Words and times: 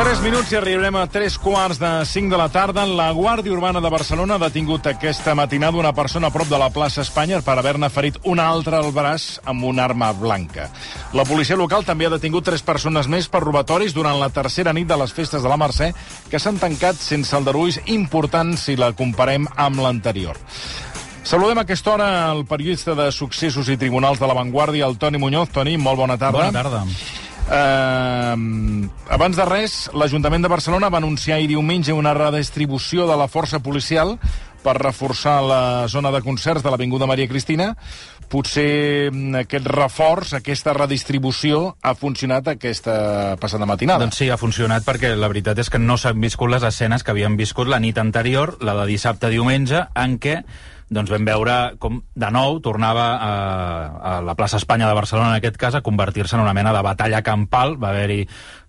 3 0.00 0.22
minuts 0.24 0.48
i 0.48 0.56
arribarem 0.56 0.96
a 0.96 1.02
3 1.12 1.34
quarts 1.44 1.76
de 1.76 1.88
5 2.08 2.32
de 2.32 2.38
la 2.40 2.46
tarda. 2.48 2.86
La 2.88 3.10
Guàrdia 3.12 3.52
Urbana 3.52 3.82
de 3.84 3.90
Barcelona 3.92 4.38
ha 4.38 4.40
detingut 4.40 4.86
aquesta 4.88 5.34
matinada 5.36 5.76
una 5.76 5.92
persona 5.92 6.30
a 6.30 6.32
prop 6.32 6.48
de 6.48 6.56
la 6.56 6.70
plaça 6.72 7.02
Espanya 7.04 7.42
per 7.44 7.58
haver-ne 7.60 7.90
ferit 7.92 8.16
una 8.24 8.46
altra 8.48 8.78
al 8.80 8.94
braç 8.96 9.26
amb 9.44 9.66
una 9.68 9.84
arma 9.84 10.08
blanca. 10.16 10.70
La 11.12 11.26
policia 11.28 11.60
local 11.60 11.84
també 11.84 12.08
ha 12.08 12.14
detingut 12.16 12.48
tres 12.48 12.64
persones 12.64 13.12
més 13.12 13.28
per 13.28 13.44
robatoris 13.44 13.92
durant 13.92 14.16
la 14.16 14.32
tercera 14.32 14.72
nit 14.72 14.88
de 14.88 14.96
les 14.96 15.12
festes 15.12 15.44
de 15.44 15.52
la 15.52 15.60
Mercè, 15.60 15.92
que 16.32 16.40
s'han 16.40 16.56
tancat 16.56 16.96
sense 16.96 17.36
aldarulls 17.36 17.82
importants 17.84 18.70
si 18.70 18.80
la 18.80 18.94
comparem 18.96 19.50
amb 19.52 19.84
l'anterior. 19.84 20.40
Saludem 21.28 21.60
a 21.60 21.68
aquesta 21.68 21.92
hora 21.92 22.12
el 22.32 22.46
periodista 22.48 22.96
de 22.96 23.12
Successos 23.12 23.68
i 23.68 23.76
Tribunals 23.76 24.18
de 24.18 24.26
la 24.26 24.34
Vanguardia, 24.38 24.88
el 24.88 24.96
Toni 24.96 25.20
Muñoz. 25.20 25.52
Toni, 25.52 25.76
molt 25.76 26.00
bona 26.00 26.16
tarda. 26.16 26.48
Bona 26.48 26.62
tarda. 26.62 26.86
Uh, 27.50 28.86
abans 29.10 29.34
de 29.34 29.44
res, 29.48 29.88
l'Ajuntament 29.90 30.44
de 30.44 30.50
Barcelona 30.52 30.86
va 30.86 31.00
anunciar 31.02 31.40
ahir 31.40 31.48
diumenge 31.50 31.90
una 31.90 32.14
redistribució 32.14 33.08
de 33.10 33.16
la 33.18 33.26
força 33.26 33.58
policial 33.58 34.14
per 34.62 34.76
reforçar 34.78 35.40
la 35.42 35.88
zona 35.88 36.12
de 36.14 36.20
concerts 36.22 36.62
de 36.62 36.70
l'Avinguda 36.70 37.08
Maria 37.10 37.26
Cristina. 37.26 37.72
Potser 38.30 39.10
mm, 39.10 39.42
aquest 39.42 39.66
reforç, 39.66 40.34
aquesta 40.38 40.76
redistribució, 40.76 41.74
ha 41.82 41.96
funcionat 41.98 42.52
aquesta 42.54 43.36
passada 43.42 43.66
matinada. 43.66 44.04
Doncs 44.04 44.22
sí, 44.22 44.30
ha 44.30 44.38
funcionat 44.38 44.86
perquè 44.86 45.16
la 45.18 45.30
veritat 45.32 45.58
és 45.58 45.72
que 45.72 45.82
no 45.82 45.98
s'han 45.98 46.20
viscut 46.22 46.52
les 46.54 46.66
escenes 46.66 47.02
que 47.02 47.10
havien 47.10 47.34
viscut 47.40 47.66
la 47.66 47.80
nit 47.82 47.98
anterior, 47.98 48.58
la 48.62 48.78
de 48.78 48.86
dissabte-diumenge, 48.92 49.88
en 49.98 50.20
què 50.22 50.44
doncs 50.90 51.10
vam 51.12 51.24
veure 51.26 51.56
com 51.78 52.00
de 52.18 52.30
nou 52.34 52.58
tornava 52.62 53.04
a, 53.22 53.32
a 54.10 54.14
la 54.26 54.34
plaça 54.34 54.58
Espanya 54.58 54.88
de 54.90 54.96
Barcelona, 54.98 55.30
en 55.30 55.38
aquest 55.38 55.58
cas, 55.60 55.76
a 55.78 55.84
convertir-se 55.86 56.34
en 56.36 56.42
una 56.42 56.54
mena 56.54 56.72
de 56.74 56.82
batalla 56.82 57.22
campal. 57.22 57.76
Va 57.78 57.92
haver-hi 57.94 58.24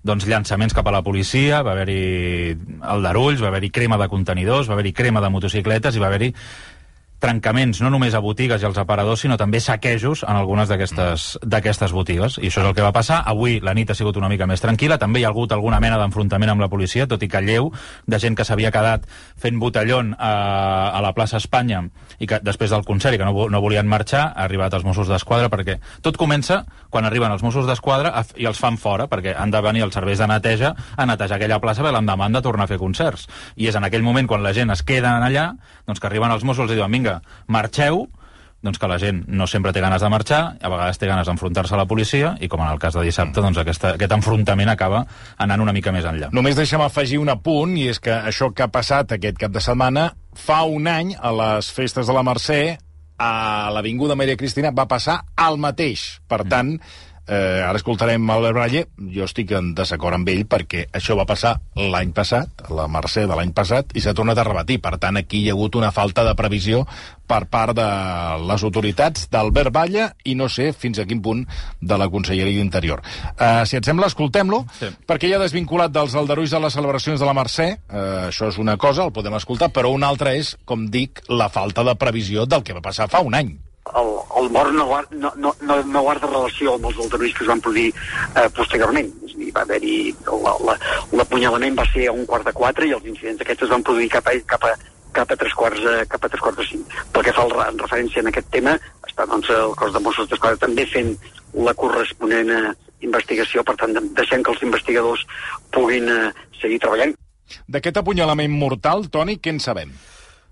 doncs, 0.05 0.27
llançaments 0.29 0.77
cap 0.77 0.87
a 0.87 0.93
la 0.93 1.01
policia, 1.01 1.63
va 1.65 1.73
haver-hi 1.73 2.53
aldarulls, 2.93 3.41
va 3.41 3.49
haver-hi 3.49 3.71
crema 3.73 3.97
de 3.97 4.09
contenidors, 4.13 4.69
va 4.69 4.77
haver-hi 4.77 4.93
crema 4.93 5.21
de 5.21 5.33
motocicletes 5.33 5.97
i 5.97 6.03
va 6.03 6.11
haver-hi 6.13 6.31
trencaments 7.21 7.79
no 7.83 7.91
només 7.93 8.15
a 8.17 8.21
botigues 8.23 8.61
i 8.61 8.67
als 8.67 8.79
aparadors, 8.81 9.21
sinó 9.21 9.37
també 9.37 9.61
saquejos 9.61 10.23
en 10.25 10.35
algunes 10.35 10.69
d'aquestes 10.71 11.93
botigues. 11.93 12.39
I 12.41 12.49
això 12.49 12.63
és 12.63 12.67
el 12.67 12.75
que 12.75 12.83
va 12.85 12.91
passar. 12.95 13.21
Avui 13.29 13.59
la 13.63 13.75
nit 13.77 13.91
ha 13.91 13.97
sigut 13.97 14.17
una 14.17 14.29
mica 14.31 14.47
més 14.49 14.63
tranquil·la. 14.63 14.97
També 14.99 15.21
hi 15.21 15.25
ha 15.25 15.31
hagut 15.31 15.53
alguna 15.53 15.79
mena 15.79 15.99
d'enfrontament 16.01 16.51
amb 16.55 16.65
la 16.65 16.69
policia, 16.71 17.07
tot 17.07 17.23
i 17.23 17.29
que 17.29 17.43
lleu, 17.45 17.71
de 18.07 18.19
gent 18.19 18.35
que 18.35 18.45
s'havia 18.47 18.73
quedat 18.73 19.05
fent 19.39 19.59
botellón 19.61 20.15
a, 20.17 20.33
a 20.97 21.01
la 21.05 21.13
plaça 21.13 21.37
Espanya 21.37 21.85
i 22.21 22.27
que 22.29 22.41
després 22.43 22.73
del 22.73 22.85
concert 22.85 23.15
i 23.15 23.21
que 23.21 23.27
no, 23.27 23.47
no 23.49 23.61
volien 23.61 23.87
marxar, 23.89 24.27
ha 24.35 24.45
arribat 24.45 24.73
els 24.77 24.85
Mossos 24.85 25.09
d'Esquadra 25.09 25.49
perquè 25.53 25.77
tot 26.05 26.17
comença 26.17 26.61
quan 26.89 27.05
arriben 27.07 27.31
els 27.33 27.43
Mossos 27.45 27.65
d'Esquadra 27.69 28.13
i 28.37 28.47
els 28.49 28.59
fan 28.61 28.77
fora, 28.81 29.07
perquè 29.11 29.33
han 29.37 29.53
de 29.53 29.61
venir 29.63 29.85
els 29.85 29.95
serveis 29.97 30.21
de 30.21 30.27
neteja 30.29 30.73
a 30.97 31.07
netejar 31.09 31.39
aquella 31.39 31.61
plaça 31.63 31.85
per 31.85 31.93
l'endemà 31.95 32.29
de 32.31 32.41
tornar 32.45 32.67
a 32.67 32.71
fer 32.71 32.79
concerts. 32.81 33.27
I 33.57 33.69
és 33.71 33.77
en 33.77 33.85
aquell 33.87 34.05
moment 34.05 34.29
quan 34.29 34.43
la 34.43 34.53
gent 34.53 34.73
es 34.73 34.83
queda 34.85 35.15
allà, 35.21 35.51
doncs 35.87 36.01
que 36.01 36.09
arriben 36.09 36.31
els 36.31 36.45
Mossos 36.47 36.71
i 36.71 36.77
diuen, 36.77 36.91
vinga, 36.91 37.10
marxeu, 37.51 38.05
doncs 38.61 38.77
que 38.77 38.87
la 38.87 38.99
gent 39.01 39.23
no 39.27 39.47
sempre 39.49 39.73
té 39.73 39.81
ganes 39.81 40.03
de 40.03 40.09
marxar, 40.13 40.41
a 40.61 40.69
vegades 40.69 40.99
té 41.01 41.09
ganes 41.09 41.27
d'enfrontar-se 41.27 41.73
a 41.73 41.79
la 41.79 41.87
policia, 41.89 42.35
i 42.39 42.49
com 42.51 42.61
en 42.61 42.69
el 42.69 42.79
cas 42.81 42.93
de 42.93 43.05
dissabte, 43.07 43.41
doncs 43.41 43.57
aquesta, 43.57 43.95
aquest 43.97 44.13
enfrontament 44.13 44.69
acaba 44.69 45.01
anant 45.41 45.65
una 45.65 45.73
mica 45.73 45.93
més 45.93 46.05
enllà. 46.05 46.29
Només 46.35 46.59
deixa'm 46.59 46.85
afegir 46.85 47.17
un 47.21 47.33
apunt, 47.33 47.73
i 47.81 47.89
és 47.89 47.99
que 47.99 48.13
això 48.13 48.51
que 48.53 48.67
ha 48.67 48.71
passat 48.71 49.17
aquest 49.17 49.41
cap 49.41 49.53
de 49.53 49.63
setmana, 49.65 50.11
fa 50.37 50.61
un 50.69 50.87
any, 50.87 51.15
a 51.17 51.33
les 51.33 51.73
festes 51.73 52.07
de 52.07 52.15
la 52.15 52.23
Mercè, 52.27 52.61
a 53.21 53.69
l'Avinguda 53.73 54.17
Maria 54.17 54.37
Cristina, 54.37 54.71
va 54.73 54.87
passar 54.89 55.21
el 55.41 55.57
mateix. 55.61 56.21
Per 56.29 56.43
tant, 56.49 56.75
Eh, 57.27 57.61
ara 57.63 57.77
escoltarem 57.77 58.29
Albert 58.33 58.55
Bralle. 58.57 58.81
Jo 59.13 59.27
estic 59.27 59.53
en 59.55 59.71
desacord 59.77 60.17
amb 60.17 60.29
ell 60.33 60.43
perquè 60.49 60.87
això 60.97 61.15
va 61.19 61.27
passar 61.29 61.53
l'any 61.77 62.11
passat, 62.17 62.65
la 62.73 62.87
Mercè 62.91 63.27
de 63.29 63.37
l'any 63.37 63.53
passat, 63.55 63.93
i 63.95 64.03
s'ha 64.03 64.15
tornat 64.17 64.41
a 64.41 64.47
repetir. 64.47 64.81
Per 64.81 64.97
tant, 65.01 65.19
aquí 65.19 65.43
hi 65.43 65.49
ha 65.49 65.55
hagut 65.55 65.77
una 65.79 65.93
falta 65.95 66.25
de 66.27 66.35
previsió 66.35 66.83
per 67.31 67.45
part 67.47 67.77
de 67.77 67.87
les 68.49 68.65
autoritats 68.67 69.29
d'Albert 69.31 69.71
Batlle 69.71 70.09
i 70.27 70.35
no 70.35 70.49
sé 70.51 70.71
fins 70.75 70.99
a 70.99 71.05
quin 71.07 71.21
punt 71.23 71.45
de 71.79 71.97
la 71.97 72.09
Conselleria 72.11 72.59
d'Interior. 72.59 73.03
Eh, 73.37 73.63
si 73.69 73.79
et 73.79 73.87
sembla, 73.87 74.11
escoltem-lo, 74.11 74.65
sí. 74.79 74.91
perquè 75.07 75.31
ja 75.31 75.39
desvinculat 75.39 75.93
dels 75.95 76.17
aldarulls 76.19 76.51
de 76.51 76.63
les 76.65 76.75
celebracions 76.75 77.21
de 77.21 77.29
la 77.29 77.37
Mercè, 77.37 77.71
eh, 77.71 78.05
això 78.27 78.51
és 78.51 78.59
una 78.59 78.75
cosa, 78.81 79.07
el 79.07 79.15
podem 79.15 79.39
escoltar, 79.39 79.71
però 79.71 79.93
una 79.95 80.11
altra 80.11 80.35
és, 80.35 80.57
com 80.65 80.89
dic, 80.91 81.23
la 81.29 81.51
falta 81.53 81.87
de 81.87 81.95
previsió 81.95 82.49
del 82.49 82.65
que 82.67 82.75
va 82.75 82.83
passar 82.83 83.07
fa 83.11 83.23
un 83.23 83.37
any 83.37 83.55
el, 83.89 84.11
el 84.37 84.49
mort 84.53 84.71
no, 84.73 84.85
no, 85.11 85.31
no, 85.35 85.53
no, 85.61 85.77
no 85.83 86.03
guarda 86.05 86.29
relació 86.29 86.75
amb 86.75 86.87
els 86.89 86.99
aldarulls 87.01 87.33
que 87.37 87.43
es 87.45 87.49
van 87.49 87.63
produir 87.63 87.89
eh, 87.91 88.47
posteriorment. 88.55 89.09
És 89.27 89.35
dir, 89.39 89.51
va 89.55 89.65
haver-hi... 89.65 89.97
L'apunyalament 91.17 91.77
va 91.79 91.87
ser 91.91 92.07
a 92.09 92.15
un 92.15 92.25
quart 92.29 92.47
de 92.47 92.55
quatre 92.55 92.87
i 92.87 92.95
els 92.97 93.07
incidents 93.09 93.41
aquests 93.43 93.67
es 93.67 93.73
van 93.73 93.85
produir 93.87 94.09
cap 94.13 94.29
a, 94.29 94.35
cap 94.53 94.69
a, 94.69 94.75
cap 95.17 95.33
a 95.33 95.39
tres 95.39 95.55
quarts, 95.57 95.81
eh, 95.81 96.05
cap 96.11 96.23
a 96.23 96.29
tres 96.29 96.43
quarts 96.43 96.61
de 96.61 96.67
cinc. 96.69 96.95
Pel 97.11 97.27
que 97.27 97.35
fa 97.35 97.47
en 97.67 97.81
referència 97.81 98.23
en 98.23 98.31
aquest 98.31 98.51
tema, 98.53 98.77
està 99.07 99.27
doncs, 99.27 99.49
el 99.55 99.75
cos 99.79 99.93
de 99.95 100.03
Mossos 100.03 100.29
d'Esquadra 100.29 100.61
també 100.61 100.87
fent 100.89 101.11
la 101.57 101.75
corresponent 101.75 102.53
eh, 102.55 102.71
investigació, 103.07 103.65
per 103.67 103.75
tant, 103.81 103.97
deixem 104.15 104.45
que 104.45 104.53
els 104.53 104.63
investigadors 104.67 105.25
puguin 105.73 106.07
eh, 106.09 106.31
seguir 106.61 106.79
treballant. 106.83 107.17
D'aquest 107.67 107.97
apunyalament 107.99 108.53
mortal, 108.55 109.09
Toni, 109.11 109.41
què 109.43 109.51
en 109.51 109.59
sabem? 109.59 109.91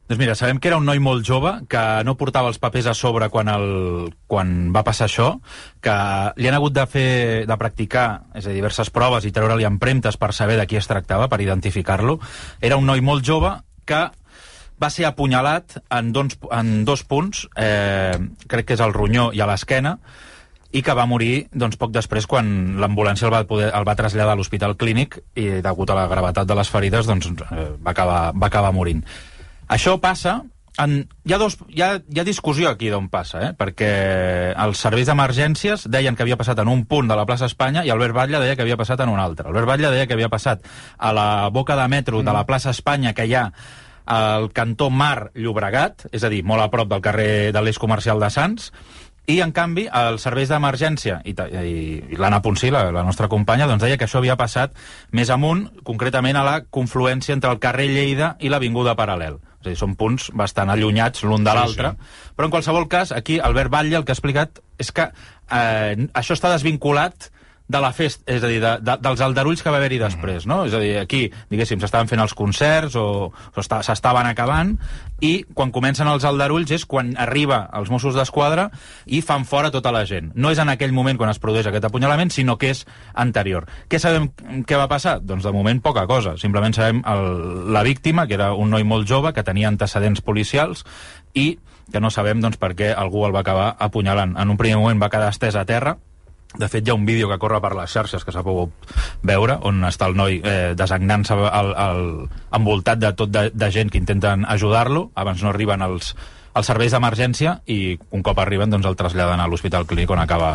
Doncs 0.09 0.17
mira, 0.17 0.33
sabem 0.33 0.57
que 0.57 0.71
era 0.71 0.77
un 0.81 0.87
noi 0.89 0.97
molt 0.97 1.21
jove, 1.21 1.51
que 1.69 1.81
no 2.01 2.15
portava 2.17 2.49
els 2.49 2.57
papers 2.57 2.87
a 2.89 2.95
sobre 2.97 3.27
quan, 3.29 3.45
el, 3.53 4.07
quan 4.25 4.71
va 4.73 4.81
passar 4.81 5.05
això, 5.05 5.27
que 5.85 5.93
li 6.41 6.49
han 6.49 6.57
hagut 6.57 6.73
de 6.73 6.85
fer, 6.89 7.11
de 7.45 7.57
practicar, 7.61 8.07
és 8.33 8.47
a 8.47 8.49
dir, 8.49 8.57
diverses 8.57 8.89
proves 8.89 9.27
i 9.29 9.31
treure-li 9.35 9.69
empremtes 9.69 10.17
per 10.17 10.31
saber 10.33 10.57
de 10.57 10.65
qui 10.65 10.81
es 10.81 10.89
tractava, 10.89 11.29
per 11.29 11.43
identificar-lo. 11.45 12.17
Era 12.57 12.81
un 12.81 12.89
noi 12.89 13.05
molt 13.05 13.21
jove 13.21 13.53
que 13.85 14.01
va 14.81 14.89
ser 14.89 15.05
apunyalat 15.05 15.77
en 15.93 16.11
dos, 16.15 16.39
en 16.57 16.73
dos 16.89 17.05
punts, 17.05 17.45
eh, 17.53 18.17
crec 18.49 18.65
que 18.65 18.79
és 18.79 18.81
al 18.81 18.97
ronyó 18.97 19.29
i 19.29 19.45
a 19.45 19.51
l'esquena, 19.53 19.99
i 20.73 20.81
que 20.81 20.97
va 20.97 21.05
morir 21.05 21.49
doncs, 21.53 21.77
poc 21.77 21.93
després 21.93 22.25
quan 22.25 22.79
l'ambulància 22.81 23.29
el, 23.29 23.37
va 23.37 23.45
poder, 23.45 23.69
el 23.77 23.85
va 23.85 23.97
traslladar 23.97 24.33
a 24.33 24.41
l'hospital 24.41 24.73
clínic 24.73 25.21
i 25.37 25.61
degut 25.61 25.89
a 25.89 26.01
la 26.01 26.09
gravetat 26.09 26.49
de 26.49 26.57
les 26.57 26.69
ferides 26.69 27.05
doncs, 27.05 27.29
eh, 27.29 27.73
va, 27.77 27.93
acabar, 27.93 28.23
va 28.33 28.49
acabar 28.49 28.73
morint. 28.73 29.05
Això 29.69 29.99
passa... 30.01 30.41
En, 30.79 30.93
hi, 31.27 31.33
ha 31.35 31.37
dos, 31.41 31.57
hi, 31.67 31.81
ha, 31.83 31.89
hi 31.99 32.19
ha 32.21 32.23
discussió 32.23 32.69
aquí 32.69 32.87
d'on 32.87 33.09
passa, 33.11 33.41
eh? 33.43 33.47
perquè 33.57 33.89
els 34.63 34.79
serveis 34.79 35.09
d'emergències 35.09 35.83
deien 35.91 36.15
que 36.15 36.23
havia 36.23 36.37
passat 36.39 36.61
en 36.63 36.71
un 36.71 36.85
punt 36.87 37.09
de 37.09 37.17
la 37.19 37.25
plaça 37.27 37.49
Espanya 37.49 37.83
i 37.83 37.91
Albert 37.91 38.15
Batlle 38.15 38.39
deia 38.39 38.55
que 38.55 38.63
havia 38.63 38.77
passat 38.79 39.03
en 39.03 39.11
un 39.11 39.19
altre. 39.19 39.49
Albert 39.49 39.67
Batlle 39.67 39.91
deia 39.91 40.07
que 40.07 40.15
havia 40.15 40.29
passat 40.31 40.63
a 40.95 41.11
la 41.11 41.27
boca 41.51 41.75
de 41.75 41.89
metro 41.91 42.21
de 42.21 42.31
la 42.31 42.45
mm. 42.45 42.47
plaça 42.47 42.71
Espanya, 42.71 43.11
que 43.17 43.27
hi 43.27 43.35
ha 43.35 43.43
al 44.09 44.49
cantó 44.55 44.87
Mar 44.89 45.33
Llobregat, 45.35 46.07
és 46.15 46.23
a 46.23 46.31
dir, 46.31 46.45
molt 46.47 46.63
a 46.63 46.69
prop 46.71 46.87
del 46.89 47.03
carrer 47.03 47.51
de 47.51 47.65
l'eix 47.65 47.81
comercial 47.81 48.23
de 48.23 48.31
Sants, 48.31 48.71
i, 49.29 49.41
en 49.43 49.51
canvi, 49.53 49.83
els 49.93 50.23
serveis 50.25 50.49
d'emergència, 50.49 51.19
i, 51.27 51.35
i, 51.35 51.75
i 52.15 52.17
l'Anna 52.17 52.39
Ponsí, 52.41 52.71
la, 52.73 52.87
la 52.95 53.03
nostra 53.05 53.27
companya, 53.29 53.67
doncs 53.69 53.83
deia 53.83 53.99
que 53.99 54.07
això 54.07 54.23
havia 54.23 54.39
passat 54.39 54.73
més 55.11 55.29
amunt, 55.29 55.67
concretament 55.85 56.39
a 56.39 56.47
la 56.47 56.55
confluència 56.65 57.35
entre 57.35 57.51
el 57.53 57.61
carrer 57.61 57.91
Lleida 57.91 58.33
i 58.39 58.49
l'Avinguda 58.49 58.97
Paral·lel. 58.97 59.37
És 59.59 59.65
a 59.65 59.69
dir, 59.73 59.77
són 59.79 59.97
punts 59.99 60.29
bastant 60.39 60.71
allunyats 60.71 61.25
l'un 61.27 61.43
de 61.43 61.55
l'altre. 61.55 61.91
Sí, 61.91 62.07
sí. 62.11 62.31
Però, 62.37 62.47
en 62.47 62.53
qualsevol 62.53 62.87
cas, 62.91 63.11
aquí 63.11 63.41
Albert 63.43 63.73
Batlle 63.73 63.99
el 63.99 64.05
que 64.07 64.13
ha 64.13 64.17
explicat 64.17 64.61
és 64.79 64.93
que 64.95 65.09
eh, 65.11 66.07
això 66.15 66.37
està 66.37 66.53
desvinculat 66.53 67.27
de 67.69 67.79
la 67.79 67.91
festa, 67.93 68.23
és 68.25 68.41
a 68.41 68.49
dir, 68.49 68.57
de, 68.63 68.71
de, 68.81 68.95
dels 69.05 69.21
aldarulls 69.21 69.61
que 69.61 69.69
va 69.69 69.77
haver-hi 69.77 69.99
després, 70.01 70.47
no? 70.49 70.63
És 70.65 70.73
a 70.73 70.79
dir, 70.81 70.95
aquí, 70.97 71.27
diguéssim, 71.51 71.77
s'estaven 71.77 72.09
fent 72.09 72.23
els 72.23 72.33
concerts 72.33 72.97
o, 72.97 73.29
o 73.29 73.65
s'estaven 73.65 74.25
acabant 74.25 74.73
i 75.21 75.43
quan 75.53 75.69
comencen 75.75 76.09
els 76.09 76.25
aldarulls 76.25 76.73
és 76.73 76.87
quan 76.89 77.11
arriba 77.21 77.61
els 77.77 77.91
Mossos 77.93 78.17
d'Esquadra 78.17 78.69
i 79.05 79.21
fan 79.21 79.45
fora 79.45 79.69
tota 79.69 79.93
la 79.93 80.01
gent. 80.09 80.31
No 80.33 80.49
és 80.49 80.57
en 80.57 80.73
aquell 80.73 80.95
moment 80.97 81.21
quan 81.21 81.29
es 81.29 81.41
produeix 81.43 81.69
aquest 81.69 81.85
apunyalament, 81.85 82.33
sinó 82.33 82.57
que 82.57 82.73
és 82.73 82.85
anterior. 83.13 83.69
Què 83.85 84.01
sabem 84.01 84.31
què 84.65 84.81
va 84.81 84.89
passar? 84.89 85.19
Doncs 85.21 85.45
de 85.45 85.53
moment 85.53 85.85
poca 85.85 86.07
cosa. 86.09 86.39
Simplement 86.41 86.73
sabem 86.73 87.03
el, 87.05 87.25
la 87.69 87.85
víctima, 87.85 88.25
que 88.25 88.39
era 88.39 88.55
un 88.57 88.73
noi 88.73 88.87
molt 88.87 89.05
jove, 89.05 89.35
que 89.37 89.45
tenia 89.45 89.69
antecedents 89.69 90.25
policials 90.25 90.87
i 91.37 91.51
que 91.93 92.01
no 92.01 92.09
sabem 92.09 92.41
doncs, 92.41 92.57
per 92.57 92.73
què 92.77 92.93
algú 92.97 93.27
el 93.27 93.33
va 93.35 93.45
acabar 93.45 93.75
apunyalant. 93.77 94.37
En 94.41 94.49
un 94.49 94.57
primer 94.57 94.81
moment 94.81 95.01
va 95.01 95.13
quedar 95.13 95.29
estès 95.29 95.57
a 95.57 95.65
terra, 95.69 95.99
de 96.57 96.67
fet, 96.67 96.87
hi 96.87 96.89
ha 96.89 96.97
un 96.97 97.05
vídeo 97.05 97.29
que 97.29 97.37
corre 97.37 97.59
per 97.61 97.75
les 97.77 97.91
xarxes 97.93 98.25
que 98.25 98.33
s'ha 98.33 98.41
pogut 98.45 98.73
veure, 99.21 99.59
on 99.69 99.83
està 99.85 100.07
el 100.09 100.17
noi 100.17 100.39
eh, 100.41 100.73
desagnant-se 100.77 101.37
al, 101.37 101.71
al, 101.77 102.03
envoltat 102.57 102.97
de 103.03 103.13
tot 103.13 103.29
de, 103.29 103.49
de 103.53 103.69
gent 103.71 103.93
que 103.93 104.01
intenten 104.01 104.47
ajudar-lo. 104.49 105.11
Abans 105.13 105.43
no 105.45 105.51
arriben 105.51 105.85
els, 105.85 106.15
els 106.57 106.65
serveis 106.65 106.95
d'emergència 106.95 107.59
i 107.69 107.99
un 108.17 108.23
cop 108.25 108.41
arriben 108.41 108.73
doncs 108.73 108.87
el 108.89 108.97
traslladen 108.97 109.43
a 109.43 109.45
l'hospital 109.51 109.85
clínic 109.85 110.09
on 110.09 110.23
acaba, 110.23 110.49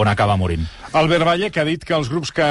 on 0.00 0.08
acaba 0.08 0.38
morint. 0.40 0.64
Albert 0.96 1.28
Valle, 1.28 1.52
que 1.52 1.60
ha 1.60 1.68
dit 1.68 1.84
que 1.84 1.94
els 1.98 2.08
grups 2.08 2.32
que, 2.32 2.48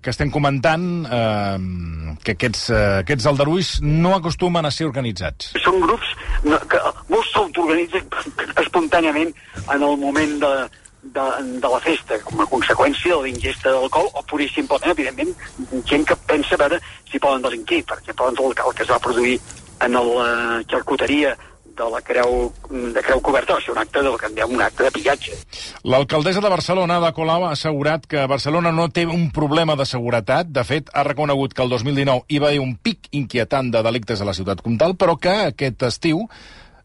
que 0.00 0.14
estem 0.14 0.32
comentant, 0.32 0.88
eh, 1.04 2.16
que 2.24 2.38
aquests, 2.38 2.70
eh, 2.70 2.80
aquests 3.04 3.28
aldarulls 3.28 3.74
no 3.84 4.16
acostumen 4.16 4.64
a 4.64 4.72
ser 4.72 4.88
organitzats. 4.88 5.52
Són 5.60 5.84
grups 5.84 6.16
que 6.46 6.82
molts 7.12 7.28
s'autoorganitzen 7.34 8.08
espontàniament 8.64 9.36
en 9.66 9.82
el 9.82 9.96
moment 10.00 10.36
de, 10.40 10.52
de, 11.14 11.26
de 11.62 11.68
la 11.72 11.80
festa 11.80 12.18
com 12.24 12.40
a 12.42 12.48
conseqüència 12.50 13.16
de 13.16 13.22
l'ingesta 13.26 13.72
d'alcohol 13.74 14.10
o 14.12 14.22
pur 14.28 14.40
i 14.42 14.48
simplement, 14.52 14.92
evidentment, 14.92 15.34
gent 15.88 16.06
que 16.08 16.16
pensa 16.28 16.58
veure 16.60 16.80
si 17.10 17.22
poden 17.22 17.44
delinquir. 17.44 17.82
Per 17.84 17.98
exemple, 18.00 18.30
el, 18.32 18.54
el 18.66 18.74
que 18.74 18.86
es 18.86 18.90
va 18.90 19.02
produir 19.02 19.38
en 19.84 19.92
la 19.92 20.62
xarcuteria 20.70 21.36
de 21.76 21.90
la 21.92 22.00
Creu, 22.00 22.52
de 22.70 23.02
Creu 23.04 23.20
Coberta 23.20 23.54
va 23.54 23.60
ser 23.60 23.74
un 23.74 23.78
acte, 23.78 24.00
del 24.02 24.16
que 24.18 24.30
en 24.30 24.36
diem 24.38 24.54
un 24.56 24.62
acte 24.64 24.86
de 24.86 24.90
pillatge. 24.94 25.36
L'alcaldessa 25.84 26.40
de 26.40 26.50
Barcelona, 26.50 26.96
Ada 26.96 27.12
Colau, 27.12 27.44
ha 27.44 27.52
assegurat 27.52 28.06
que 28.08 28.24
Barcelona 28.30 28.72
no 28.72 28.88
té 28.88 29.04
un 29.06 29.28
problema 29.36 29.76
de 29.76 29.84
seguretat. 29.84 30.48
De 30.48 30.64
fet, 30.64 30.88
ha 30.94 31.04
reconegut 31.04 31.52
que 31.52 31.62
el 31.66 31.72
2019 31.74 32.24
hi 32.28 32.40
va 32.40 32.48
haver 32.52 32.62
un 32.64 32.76
pic 32.80 33.10
inquietant 33.12 33.70
de 33.74 33.84
delictes 33.84 34.22
a 34.22 34.28
la 34.28 34.34
ciutat 34.36 34.64
comtal, 34.64 34.96
però 34.96 35.18
que 35.20 35.34
aquest 35.50 35.84
estiu 35.90 36.24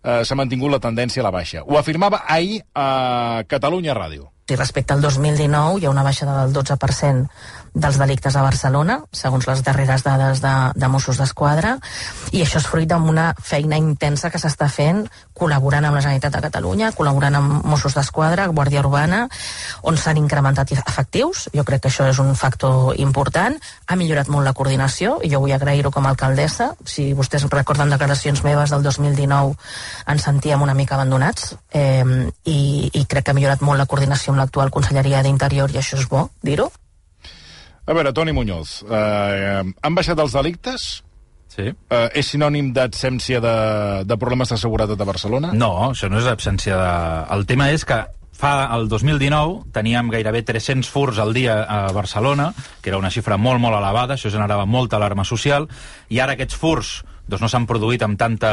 eh, 0.03 0.21
s'ha 0.25 0.37
mantingut 0.37 0.71
la 0.71 0.81
tendència 0.83 1.21
a 1.23 1.27
la 1.27 1.33
baixa. 1.33 1.63
Ho 1.65 1.77
afirmava 1.79 2.23
ahir 2.27 2.61
a 2.75 3.43
Catalunya 3.47 3.95
Ràdio. 3.97 4.29
I 4.51 4.55
respecte 4.59 4.93
al 4.93 5.01
2019 5.01 5.79
hi 5.79 5.85
ha 5.85 5.91
una 5.93 6.03
baixada 6.03 6.41
del 6.43 6.53
12% 6.53 7.29
dels 7.73 7.97
delictes 7.97 8.35
a 8.35 8.43
Barcelona, 8.43 8.99
segons 9.15 9.47
les 9.47 9.61
darreres 9.63 10.03
dades 10.03 10.41
de, 10.43 10.53
de 10.75 10.87
Mossos 10.91 11.19
d'Esquadra, 11.21 11.77
i 12.35 12.43
això 12.43 12.59
és 12.59 12.67
fruit 12.67 12.89
d'una 12.89 13.31
feina 13.39 13.79
intensa 13.79 14.29
que 14.31 14.41
s'està 14.41 14.67
fent 14.71 15.05
col·laborant 15.37 15.87
amb 15.87 15.95
la 15.95 16.01
Generalitat 16.03 16.35
de 16.35 16.41
Catalunya, 16.43 16.91
col·laborant 16.97 17.37
amb 17.39 17.65
Mossos 17.65 17.95
d'Esquadra, 17.95 18.49
Guàrdia 18.51 18.83
Urbana, 18.83 19.23
on 19.87 19.97
s'han 19.97 20.19
incrementat 20.19 20.73
efectius, 20.75 21.47
jo 21.55 21.63
crec 21.67 21.85
que 21.85 21.91
això 21.91 22.09
és 22.11 22.19
un 22.19 22.35
factor 22.35 22.99
important, 22.99 23.55
ha 23.87 23.99
millorat 23.99 24.27
molt 24.27 24.45
la 24.45 24.55
coordinació, 24.57 25.17
i 25.23 25.31
jo 25.31 25.39
vull 25.43 25.55
agrair-ho 25.55 25.93
com 25.95 26.05
a 26.05 26.13
alcaldessa, 26.13 26.73
si 26.85 27.11
vostès 27.17 27.47
recorden 27.49 27.91
declaracions 27.93 28.43
meves 28.43 28.75
del 28.75 28.83
2019 28.83 29.55
ens 30.11 30.27
sentíem 30.27 30.61
una 30.61 30.75
mica 30.75 30.99
abandonats, 30.99 31.55
eh, 31.71 32.03
i, 32.43 32.91
i 32.91 33.05
crec 33.07 33.25
que 33.25 33.31
ha 33.31 33.37
millorat 33.37 33.63
molt 33.63 33.79
la 33.79 33.87
coordinació 33.87 34.35
amb 34.35 34.43
l'actual 34.43 34.71
Conselleria 34.75 35.23
d'Interior, 35.23 35.71
i 35.71 35.79
això 35.79 35.99
és 35.99 36.07
bo 36.11 36.27
dir-ho. 36.43 36.71
A 37.85 37.93
veure, 37.93 38.13
Toni 38.13 38.33
Muñoz, 38.33 38.81
eh, 38.85 39.63
han 39.81 39.95
baixat 39.97 40.19
els 40.21 40.35
delictes? 40.37 41.03
Sí. 41.51 41.67
Eh, 41.67 42.07
és 42.15 42.29
sinònim 42.31 42.71
d'absència 42.75 43.41
de, 43.43 43.55
de 44.07 44.17
problemes 44.21 44.53
de 44.53 44.57
seguretat 44.61 45.01
a 45.01 45.07
Barcelona? 45.07 45.51
No, 45.57 45.73
això 45.89 46.09
no 46.11 46.21
és 46.21 46.29
absència 46.29 46.77
de... 46.77 46.91
El 47.35 47.47
tema 47.49 47.71
és 47.73 47.83
que 47.87 47.99
fa 48.41 48.53
el 48.77 48.87
2019 48.89 49.71
teníem 49.75 50.09
gairebé 50.13 50.41
300 50.47 50.87
furs 50.89 51.19
al 51.19 51.33
dia 51.33 51.59
a 51.63 51.91
Barcelona, 51.93 52.51
que 52.81 52.93
era 52.93 53.01
una 53.01 53.11
xifra 53.13 53.37
molt, 53.37 53.59
molt 53.61 53.77
elevada, 53.77 54.15
això 54.15 54.31
generava 54.33 54.65
molta 54.65 54.97
alarma 54.97 55.25
social, 55.27 55.67
i 56.09 56.21
ara 56.23 56.37
aquests 56.37 56.57
furs 56.57 57.01
doncs 57.31 57.45
no 57.45 57.49
s'han 57.51 57.65
produït 57.69 58.03
amb 58.03 58.19
tanta, 58.19 58.51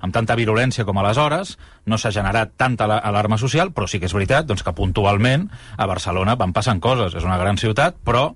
amb 0.00 0.14
tanta 0.14 0.36
virulència 0.38 0.86
com 0.88 0.96
aleshores, 0.98 1.56
no 1.84 1.98
s'ha 2.00 2.14
generat 2.14 2.54
tanta 2.56 2.88
alarma 2.96 3.36
social, 3.36 3.74
però 3.76 3.88
sí 3.90 4.00
que 4.00 4.08
és 4.08 4.16
veritat 4.16 4.48
doncs, 4.48 4.64
que 4.64 4.72
puntualment 4.76 5.50
a 5.76 5.86
Barcelona 5.86 6.38
van 6.40 6.54
passant 6.56 6.80
coses. 6.80 7.14
És 7.14 7.28
una 7.28 7.36
gran 7.36 7.60
ciutat, 7.60 8.00
però 8.04 8.30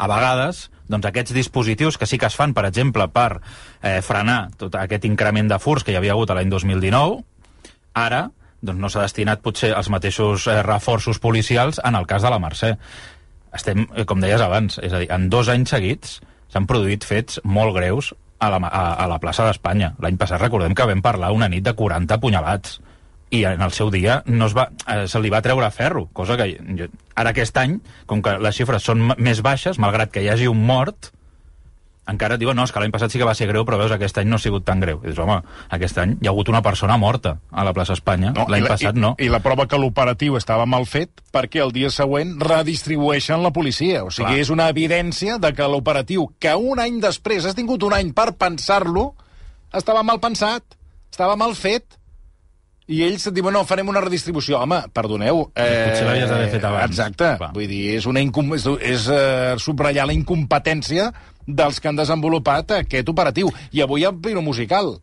a 0.00 0.08
vegades 0.10 0.66
doncs 0.90 1.06
aquests 1.06 1.36
dispositius 1.36 1.98
que 2.00 2.08
sí 2.10 2.18
que 2.18 2.26
es 2.26 2.34
fan, 2.34 2.52
per 2.56 2.66
exemple, 2.66 3.06
per 3.14 3.38
eh, 3.38 4.00
frenar 4.02 4.50
tot 4.58 4.74
aquest 4.74 5.06
increment 5.06 5.48
de 5.48 5.60
furs 5.62 5.86
que 5.86 5.94
hi 5.94 6.00
havia 6.00 6.16
hagut 6.16 6.32
l'any 6.34 6.50
2019, 6.50 7.20
ara 7.94 8.24
doncs 8.60 8.82
no 8.82 8.90
s'ha 8.90 9.06
destinat 9.06 9.44
potser 9.44 9.70
els 9.76 9.88
mateixos 9.92 10.48
eh, 10.50 10.58
reforços 10.66 11.22
policials 11.22 11.78
en 11.84 11.94
el 11.94 12.08
cas 12.10 12.26
de 12.26 12.32
la 12.32 12.40
Mercè. 12.42 12.74
Estem, 13.54 13.86
eh, 13.94 14.04
com 14.04 14.20
deies 14.20 14.42
abans, 14.42 14.80
és 14.82 14.92
a 14.92 15.04
dir, 15.04 15.08
en 15.14 15.30
dos 15.30 15.48
anys 15.52 15.70
seguits 15.76 16.18
s'han 16.50 16.66
produït 16.66 17.06
fets 17.06 17.38
molt 17.46 17.76
greus 17.78 18.10
a 18.40 18.50
la, 18.50 18.60
a, 18.66 18.84
a 19.04 19.06
la 19.10 19.18
plaça 19.22 19.46
d'Espanya. 19.46 19.94
L'any 20.00 20.16
passat 20.20 20.40
recordem 20.40 20.74
que 20.74 20.88
vam 20.88 21.02
parlar 21.04 21.30
una 21.36 21.48
nit 21.52 21.64
de 21.66 21.76
40 21.76 22.18
punyalats 22.22 22.80
i 23.30 23.44
en 23.46 23.62
el 23.62 23.70
seu 23.70 23.92
dia 23.94 24.20
no 24.26 24.48
es 24.50 24.56
va, 24.56 24.66
eh, 24.90 25.06
se 25.06 25.20
li 25.22 25.30
va 25.30 25.42
treure 25.44 25.70
ferro, 25.70 26.08
cosa 26.12 26.36
que 26.40 26.48
jo, 26.78 26.88
ara 27.14 27.30
aquest 27.30 27.56
any, 27.62 27.78
com 28.10 28.24
que 28.24 28.34
les 28.42 28.56
xifres 28.56 28.82
són 28.82 29.04
més 29.16 29.42
baixes, 29.46 29.78
malgrat 29.78 30.10
que 30.10 30.24
hi 30.24 30.30
hagi 30.32 30.50
un 30.50 30.64
mort, 30.66 31.12
encara 32.08 32.34
et 32.34 32.40
diuen, 32.42 32.56
no, 32.56 32.64
és 32.66 32.72
que 32.72 32.80
l'any 32.82 32.92
passat 32.94 33.12
sí 33.12 33.20
que 33.20 33.26
va 33.28 33.34
ser 33.38 33.46
greu, 33.50 33.64
però 33.68 33.78
veus, 33.78 33.92
aquest 33.94 34.18
any 34.22 34.28
no 34.30 34.38
ha 34.38 34.42
sigut 34.42 34.64
tan 34.66 34.80
greu. 34.82 35.02
I 35.04 35.10
dius, 35.10 35.20
home, 35.22 35.36
aquest 35.76 36.00
any 36.02 36.16
hi 36.18 36.28
ha 36.28 36.32
hagut 36.32 36.50
una 36.50 36.62
persona 36.64 36.96
morta 36.98 37.36
a 37.50 37.64
la 37.66 37.74
plaça 37.76 37.94
Espanya, 37.98 38.32
no, 38.36 38.46
l'any 38.50 38.66
passat 38.66 38.98
no. 38.98 39.12
I, 39.18 39.28
I 39.28 39.30
la 39.32 39.42
prova 39.44 39.68
que 39.70 39.78
l'operatiu 39.78 40.38
estava 40.40 40.66
mal 40.66 40.88
fet 40.90 41.22
perquè 41.34 41.62
el 41.62 41.74
dia 41.76 41.92
següent 41.94 42.34
redistribueixen 42.42 43.44
la 43.44 43.52
policia. 43.54 44.02
O 44.06 44.10
sigui, 44.10 44.32
Clar. 44.32 44.42
és 44.42 44.50
una 44.50 44.70
evidència 44.72 45.38
de 45.42 45.52
que 45.54 45.70
l'operatiu, 45.70 46.26
que 46.42 46.56
un 46.56 46.82
any 46.82 46.98
després 47.04 47.46
has 47.46 47.58
tingut 47.58 47.86
un 47.86 47.94
any 47.96 48.14
per 48.16 48.32
pensar-lo, 48.40 49.12
estava 49.76 50.02
mal 50.02 50.18
pensat, 50.22 50.64
estava 51.12 51.38
mal 51.38 51.54
fet 51.58 52.00
i 52.90 53.04
ells 53.06 53.28
et 53.28 53.34
diuen, 53.36 53.54
no, 53.54 53.62
farem 53.68 53.90
una 53.92 54.02
redistribució. 54.02 54.58
Home, 54.64 54.80
perdoneu... 54.94 55.44
Eh, 55.54 55.66
Potser 55.86 56.06
l'havies 56.08 56.30
d'haver 56.32 56.48
fet 56.50 56.64
abans. 56.66 56.90
Exacte. 56.90 57.28
Va. 57.38 57.52
Vull 57.54 57.70
dir, 57.70 57.84
és, 57.94 58.06
una 58.10 58.22
incom 58.24 58.50
és, 58.56 58.66
és 58.82 59.06
uh, 59.06 59.54
subratllar 59.62 60.08
la 60.10 60.16
incompetència 60.16 61.06
dels 61.56 61.80
que 61.80 61.90
han 61.90 61.98
desenvolupat 61.98 62.76
aquest 62.80 63.08
operatiu. 63.12 63.50
I 63.72 63.84
avui 63.86 64.04
hi 64.04 64.08
ha 64.08 64.12
Pino 64.12 64.42
Musical. 64.44 64.94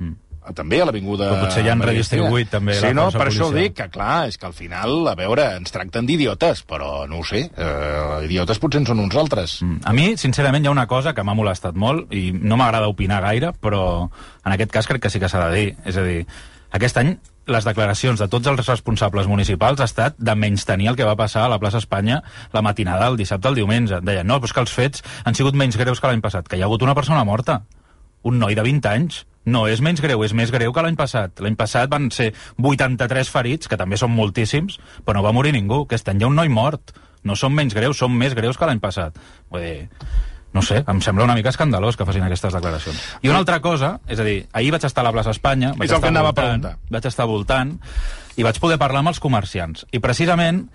Mm. 0.00 0.18
També 0.58 0.80
a 0.82 0.86
l'Avinguda... 0.88 1.28
Però 1.30 1.44
potser 1.44 1.62
ja 1.62 1.74
han 1.76 1.82
redistribuït 1.84 2.50
també 2.50 2.74
sí, 2.74 2.90
no, 2.96 3.04
per 3.14 3.28
policial. 3.28 3.52
això 3.52 3.60
dic 3.62 3.76
que, 3.78 3.86
clar, 3.94 4.26
és 4.26 4.38
que 4.40 4.48
al 4.48 4.56
final, 4.56 4.96
a 5.06 5.14
veure, 5.18 5.44
ens 5.60 5.70
tracten 5.74 6.08
d'idiotes, 6.08 6.64
però 6.66 7.04
no 7.10 7.20
ho 7.22 7.26
sé, 7.26 7.44
eh, 7.46 8.16
idiotes 8.26 8.58
potser 8.62 8.82
en 8.82 8.88
són 8.90 9.04
uns 9.04 9.18
altres. 9.18 9.60
Mm. 9.62 9.84
A 9.86 9.94
mi, 9.94 10.08
sincerament, 10.18 10.66
hi 10.66 10.72
ha 10.72 10.74
una 10.74 10.88
cosa 10.90 11.14
que 11.14 11.22
m'ha 11.22 11.36
molestat 11.38 11.78
molt, 11.78 12.10
i 12.10 12.32
no 12.34 12.58
m'agrada 12.58 12.90
opinar 12.90 13.22
gaire, 13.22 13.52
però 13.54 13.84
en 14.08 14.56
aquest 14.56 14.74
cas 14.74 14.90
crec 14.90 15.06
que 15.06 15.14
sí 15.14 15.22
que 15.22 15.30
s'ha 15.30 15.46
de 15.46 15.54
dir. 15.54 15.68
És 15.86 16.00
a 16.00 16.06
dir, 16.08 16.24
aquest 16.72 16.96
any 17.00 17.16
les 17.52 17.66
declaracions 17.66 18.20
de 18.22 18.28
tots 18.30 18.48
els 18.48 18.62
responsables 18.68 19.26
municipals 19.26 19.80
ha 19.82 19.88
estat 19.90 20.16
de 20.18 20.34
menys 20.38 20.64
tenir 20.64 20.88
el 20.92 20.96
que 20.96 21.06
va 21.08 21.18
passar 21.18 21.44
a 21.44 21.50
la 21.52 21.58
plaça 21.58 21.82
Espanya 21.82 22.22
la 22.52 22.62
matinada 22.62 23.08
del 23.08 23.18
dissabte 23.18 23.50
al 23.50 23.58
diumenge. 23.58 24.00
Deien, 24.00 24.26
no, 24.26 24.38
però 24.40 24.54
que 24.54 24.64
els 24.64 24.72
fets 24.72 25.04
han 25.24 25.36
sigut 25.36 25.58
menys 25.58 25.76
greus 25.76 26.00
que 26.00 26.08
l'any 26.08 26.22
passat, 26.22 26.48
que 26.48 26.56
hi 26.56 26.62
ha 26.62 26.70
hagut 26.70 26.86
una 26.86 26.94
persona 26.94 27.24
morta, 27.28 27.62
un 28.22 28.38
noi 28.38 28.54
de 28.54 28.64
20 28.64 28.90
anys. 28.92 29.26
No 29.44 29.64
és 29.66 29.80
menys 29.82 29.98
greu, 30.00 30.20
és 30.22 30.32
més 30.38 30.52
greu 30.54 30.70
que 30.72 30.82
l'any 30.86 30.94
passat. 30.94 31.40
L'any 31.42 31.56
passat 31.58 31.90
van 31.90 32.12
ser 32.14 32.30
83 32.62 33.30
ferits, 33.34 33.66
que 33.66 33.76
també 33.76 33.98
són 33.98 34.14
moltíssims, 34.14 34.78
però 35.02 35.18
no 35.18 35.24
va 35.26 35.34
morir 35.34 35.50
ningú. 35.56 35.80
Aquest 35.82 36.12
any 36.12 36.22
hi 36.22 36.28
ha 36.28 36.30
un 36.30 36.38
noi 36.38 36.52
mort. 36.52 36.94
No 37.26 37.34
són 37.34 37.54
menys 37.54 37.74
greus, 37.74 37.98
són 37.98 38.14
més 38.14 38.36
greus 38.38 38.58
que 38.58 38.68
l'any 38.70 38.78
passat. 38.82 39.18
Vull 39.50 39.66
dir, 39.66 39.88
no 40.52 40.62
sé, 40.62 40.82
em 40.86 41.00
sembla 41.00 41.24
una 41.24 41.34
mica 41.34 41.50
escandalós 41.52 41.96
que 41.96 42.06
facin 42.08 42.26
aquestes 42.26 42.52
declaracions. 42.52 43.00
I 43.24 43.30
una 43.32 43.40
altra 43.40 43.60
cosa, 43.64 43.94
és 44.08 44.20
a 44.20 44.26
dir, 44.26 44.42
ahir 44.52 44.72
vaig 44.74 44.84
estar 44.84 45.00
a 45.04 45.08
la 45.08 45.14
plaça 45.14 45.32
Espanya, 45.32 45.72
vaig 45.72 45.88
és 45.88 45.94
el 45.94 45.98
estar 45.98 46.08
que 46.08 46.12
anava 46.12 46.32
voltant, 46.32 46.78
vaig 46.92 47.08
estar 47.08 47.26
voltant, 47.28 47.74
i 48.36 48.44
vaig 48.44 48.60
poder 48.60 48.78
parlar 48.80 49.00
amb 49.02 49.12
els 49.12 49.20
comerciants. 49.20 49.86
I 49.92 50.02
precisament 50.04 50.66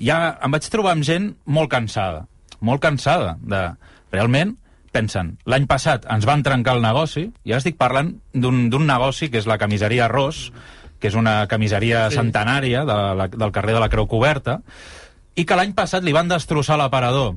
ja 0.00 0.18
em 0.40 0.56
vaig 0.56 0.68
trobar 0.72 0.96
amb 0.96 1.04
gent 1.06 1.32
molt 1.44 1.72
cansada, 1.72 2.26
molt 2.60 2.84
cansada 2.84 3.36
de... 3.40 3.64
Realment, 4.12 4.50
pensen, 4.92 5.38
l'any 5.48 5.64
passat 5.64 6.02
ens 6.12 6.26
van 6.28 6.42
trencar 6.44 6.74
el 6.76 6.82
negoci, 6.84 7.22
i 7.48 7.54
ara 7.54 7.62
estic 7.62 7.78
parlant 7.80 8.10
d'un 8.36 8.84
negoci 8.84 9.30
que 9.32 9.40
és 9.40 9.48
la 9.48 9.56
camiseria 9.56 10.04
Ros, 10.12 10.50
que 11.00 11.08
és 11.08 11.16
una 11.16 11.46
camiseria 11.48 12.10
sí. 12.10 12.18
centenària 12.20 12.84
de 12.84 12.98
la, 13.16 13.26
del 13.32 13.54
carrer 13.56 13.72
de 13.72 13.80
la 13.80 13.88
Creu 13.88 14.04
Coberta, 14.10 14.58
i 15.32 15.46
que 15.48 15.56
l'any 15.56 15.72
passat 15.72 16.04
li 16.04 16.12
van 16.12 16.28
destrossar 16.28 16.76
l'aparador 16.76 17.32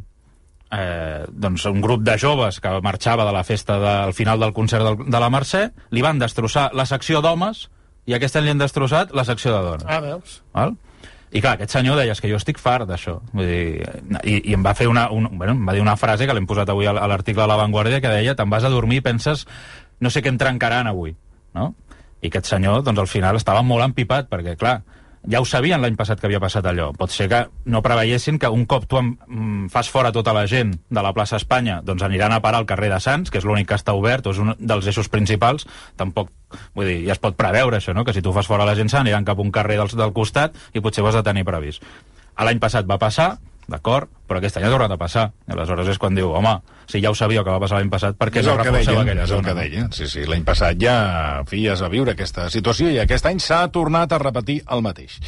eh, 0.75 1.25
doncs 1.32 1.65
un 1.70 1.82
grup 1.82 2.03
de 2.05 2.17
joves 2.22 2.60
que 2.62 2.74
marxava 2.84 3.25
de 3.25 3.34
la 3.36 3.44
festa 3.44 3.79
del 3.79 4.13
final 4.13 4.39
del 4.39 4.53
concert 4.53 4.84
del, 4.86 5.05
de 5.12 5.22
la 5.22 5.29
Mercè, 5.34 5.70
li 5.96 6.03
van 6.05 6.20
destrossar 6.22 6.70
la 6.74 6.86
secció 6.89 7.22
d'homes 7.24 7.70
i 8.05 8.15
aquest 8.17 8.38
any 8.38 8.46
li 8.46 8.53
han 8.53 8.62
destrossat 8.62 9.13
la 9.17 9.25
secció 9.25 9.55
de 9.55 9.63
dones. 9.65 9.88
Ah, 9.89 10.01
veus? 10.03 10.41
Val? 10.53 10.75
I 11.36 11.41
clar, 11.41 11.55
aquest 11.58 11.74
senyor 11.75 11.98
deia, 12.00 12.13
que 12.15 12.29
jo 12.32 12.38
estic 12.39 12.60
fart 12.62 12.88
d'això. 12.88 13.17
I, 13.36 14.36
I 14.38 14.53
em 14.55 14.63
va 14.63 14.75
fer 14.77 14.88
una, 14.88 15.10
un, 15.12 15.27
bueno, 15.34 15.55
em 15.55 15.65
va 15.67 15.74
dir 15.75 15.82
una 15.84 15.98
frase 16.00 16.27
que 16.27 16.36
l'hem 16.38 16.46
posat 16.48 16.70
avui 16.72 16.88
a 16.88 16.94
l'article 16.96 17.41
de 17.41 17.50
La 17.50 17.58
Vanguardia 17.60 18.00
que 18.03 18.12
deia, 18.13 18.36
te'n 18.38 18.51
vas 18.51 18.63
a 18.63 18.72
dormir 18.72 19.01
i 19.01 19.05
penses 19.05 19.44
no 20.00 20.12
sé 20.12 20.22
què 20.24 20.32
em 20.32 20.38
trencaran 20.39 20.88
avui, 20.88 21.15
no? 21.58 21.74
I 22.22 22.29
aquest 22.29 22.48
senyor, 22.53 22.84
doncs 22.86 23.03
al 23.03 23.12
final 23.12 23.39
estava 23.39 23.65
molt 23.67 23.84
empipat, 23.84 24.29
perquè 24.32 24.55
clar, 24.60 24.77
ja 25.27 25.41
ho 25.41 25.46
sabien 25.46 25.82
l'any 25.82 25.96
passat 25.98 26.20
que 26.20 26.27
havia 26.27 26.39
passat 26.41 26.65
allò. 26.70 26.91
Pot 26.98 27.13
ser 27.13 27.27
que 27.32 27.41
no 27.72 27.82
preveiessin 27.86 28.38
que 28.41 28.50
un 28.51 28.65
cop 28.70 28.86
tu 28.89 29.01
mm, 29.01 29.70
fas 29.74 29.89
fora 29.89 30.12
tota 30.15 30.34
la 30.34 30.46
gent 30.48 30.75
de 30.89 31.03
la 31.03 31.13
plaça 31.13 31.39
Espanya, 31.41 31.82
doncs 31.86 32.05
aniran 32.05 32.36
a 32.36 32.41
parar 32.44 32.62
al 32.62 32.70
carrer 32.70 32.91
de 32.94 33.00
Sants, 33.01 33.32
que 33.32 33.41
és 33.41 33.48
l'únic 33.48 33.70
que 33.70 33.79
està 33.79 33.96
obert, 33.98 34.27
o 34.27 34.36
és 34.36 34.41
un 34.41 34.53
dels 34.60 34.88
eixos 34.91 35.10
principals, 35.10 35.67
tampoc, 35.98 36.29
vull 36.77 36.89
dir, 36.89 37.00
ja 37.08 37.15
es 37.17 37.22
pot 37.22 37.38
preveure 37.38 37.79
això, 37.79 37.96
no?, 37.98 38.05
que 38.05 38.13
si 38.13 38.22
tu 38.22 38.34
fas 38.36 38.48
fora 38.48 38.67
la 38.67 38.77
gent 38.77 38.91
s'aniran 38.91 39.25
cap 39.25 39.39
a 39.39 39.46
un 39.46 39.51
carrer 39.51 39.79
del, 39.82 39.91
del 39.98 40.13
costat 40.13 40.55
i 40.74 40.84
potser 40.84 41.03
ho 41.03 41.10
has 41.10 41.17
de 41.17 41.25
tenir 41.25 41.46
previst. 41.48 41.84
L'any 42.38 42.60
passat 42.60 42.88
va 42.88 43.00
passar, 43.01 43.36
d'acord, 43.72 44.10
però 44.27 44.41
aquest 44.41 44.58
any 44.60 44.67
ha 44.67 44.74
tornat 44.74 44.96
a 44.96 45.00
passar. 45.01 45.29
I 45.48 45.55
aleshores 45.55 45.94
és 45.96 46.01
quan 46.01 46.17
diu, 46.17 46.34
home, 46.36 46.58
sigui, 46.89 47.05
ja 47.05 47.13
ho 47.13 47.17
sabíeu 47.17 47.44
que 47.44 47.53
va 47.53 47.62
passar 47.62 47.79
l'any 47.79 47.91
passat, 47.94 48.17
perquè 48.20 48.41
és 48.41 48.50
no 48.50 48.55
el 48.55 48.62
que 48.62 48.70
reforceu 48.70 49.00
aquella 49.01 49.24
és 49.24 49.32
el 49.32 49.38
zona. 49.38 49.48
que 49.48 49.55
deia. 49.62 49.88
Sí, 49.96 50.10
sí, 50.12 50.25
l'any 50.29 50.46
passat 50.48 50.77
ja, 50.82 50.98
en 51.41 51.50
fi, 51.50 51.65
ja 51.65 51.74
es 51.77 51.86
va 51.86 51.91
viure 51.94 52.15
aquesta 52.15 52.50
situació 52.53 52.91
i 52.94 53.01
aquest 53.03 53.25
any 53.32 53.41
s'ha 53.44 53.65
tornat 53.74 54.13
a 54.13 54.22
repetir 54.22 54.62
el 54.72 54.86
mateix. 54.86 55.20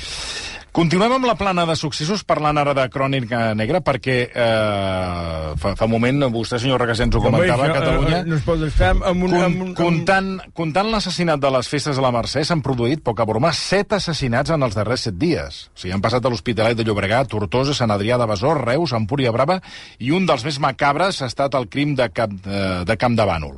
Continuem 0.77 1.16
amb 1.16 1.25
la 1.25 1.34
plana 1.34 1.63
de 1.66 1.74
successos 1.74 2.22
parlant 2.27 2.60
ara 2.62 2.75
de 2.77 2.84
Crònica 2.94 3.56
Negra 3.58 3.80
perquè 3.82 4.18
eh, 4.30 5.54
fa, 5.58 5.72
fa 5.74 5.88
un 5.88 5.89
moment 5.89 6.27
vostè, 6.30 6.60
senyor 6.62 6.84
Regasens, 6.84 7.16
ho 7.18 7.22
comentava, 7.24 7.66
a 7.66 7.77
Catalunya... 7.80 8.20
No 8.27 8.38
es 8.38 8.44
pot 8.46 8.62
estar 8.68 8.92
amb 8.94 9.25
un... 9.25 9.32
Con, 9.32 9.46
amb 9.48 9.63
un 9.63 9.72
amb... 9.72 9.77
comptant, 9.80 10.30
comptant 10.54 10.92
l'assassinat 10.94 11.42
de 11.42 11.50
les 11.56 11.72
festes 11.72 11.98
de 11.98 12.04
la 12.04 12.12
Mercè, 12.13 12.44
s'han 12.46 12.62
produït, 12.62 13.01
poca 13.01 13.25
broma, 13.25 13.50
set 13.58 13.96
assassinats 13.98 14.54
en 14.54 14.68
els 14.68 14.77
darrers 14.77 15.08
set 15.08 15.18
dies. 15.18 15.63
O 15.74 15.82
sigui, 15.82 15.96
han 15.98 16.04
passat 16.04 16.22
a 16.22 16.30
l'Hospitalet 16.30 16.77
de 16.77 16.86
Llobregat, 16.86 17.32
Tortosa, 17.32 17.74
Sant 17.74 17.96
Adrià 17.96 18.22
de 18.22 18.30
Besòs, 18.30 18.62
Reus, 18.88 18.96
Empúria 19.00 19.32
Brava, 19.36 19.60
i 20.00 20.12
un 20.15 20.25
dels 20.27 20.46
més 20.48 20.60
macabres 20.63 21.22
ha 21.22 21.27
estat 21.27 21.56
el 21.58 21.67
crim 21.70 21.96
de, 21.96 22.10
Cap, 22.13 22.32
de, 22.32 22.84
de 22.88 22.98
Camp 22.98 23.17
de 23.17 23.25
Bànol. 23.27 23.58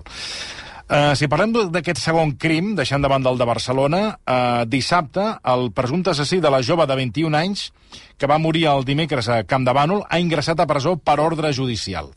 Uh, 0.90 1.14
si 1.14 1.28
parlem 1.30 1.52
d'aquest 1.70 2.00
segon 2.02 2.32
crim, 2.42 2.72
deixant 2.74 3.04
davant 3.04 3.22
del 3.22 3.38
de 3.38 3.46
Barcelona, 3.46 4.00
uh, 4.26 4.64
dissabte 4.66 5.22
el 5.52 5.68
presumpte 5.78 6.16
assassí 6.16 6.40
de 6.42 6.50
la 6.50 6.64
jove 6.66 6.88
de 6.90 6.96
21 6.98 7.38
anys 7.38 7.68
que 8.18 8.26
va 8.30 8.40
morir 8.42 8.66
el 8.72 8.82
dimecres 8.88 9.30
a 9.30 9.44
Camp 9.46 9.68
de 9.68 9.76
Bànol 9.78 10.02
ha 10.10 10.18
ingressat 10.20 10.60
a 10.60 10.66
presó 10.70 10.96
per 10.98 11.20
ordre 11.22 11.54
judicial. 11.54 12.10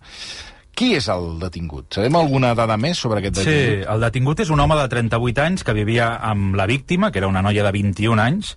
Qui 0.73 0.95
és 0.97 1.05
el 1.13 1.37
detingut? 1.43 1.91
Sabem 1.93 2.17
alguna 2.17 2.55
dada 2.57 2.79
més 2.81 2.97
sobre 2.97 3.21
aquest 3.21 3.43
Sí, 3.43 3.51
detingut? 3.51 3.91
el 3.93 4.07
detingut 4.07 4.41
és 4.41 4.55
un 4.57 4.65
home 4.65 4.79
de 4.81 4.89
38 4.89 5.45
anys 5.45 5.67
que 5.69 5.77
vivia 5.77 6.15
amb 6.25 6.57
la 6.57 6.65
víctima, 6.67 7.13
que 7.13 7.21
era 7.21 7.29
una 7.29 7.45
noia 7.45 7.67
de 7.69 7.75
21 7.77 8.25
anys, 8.25 8.57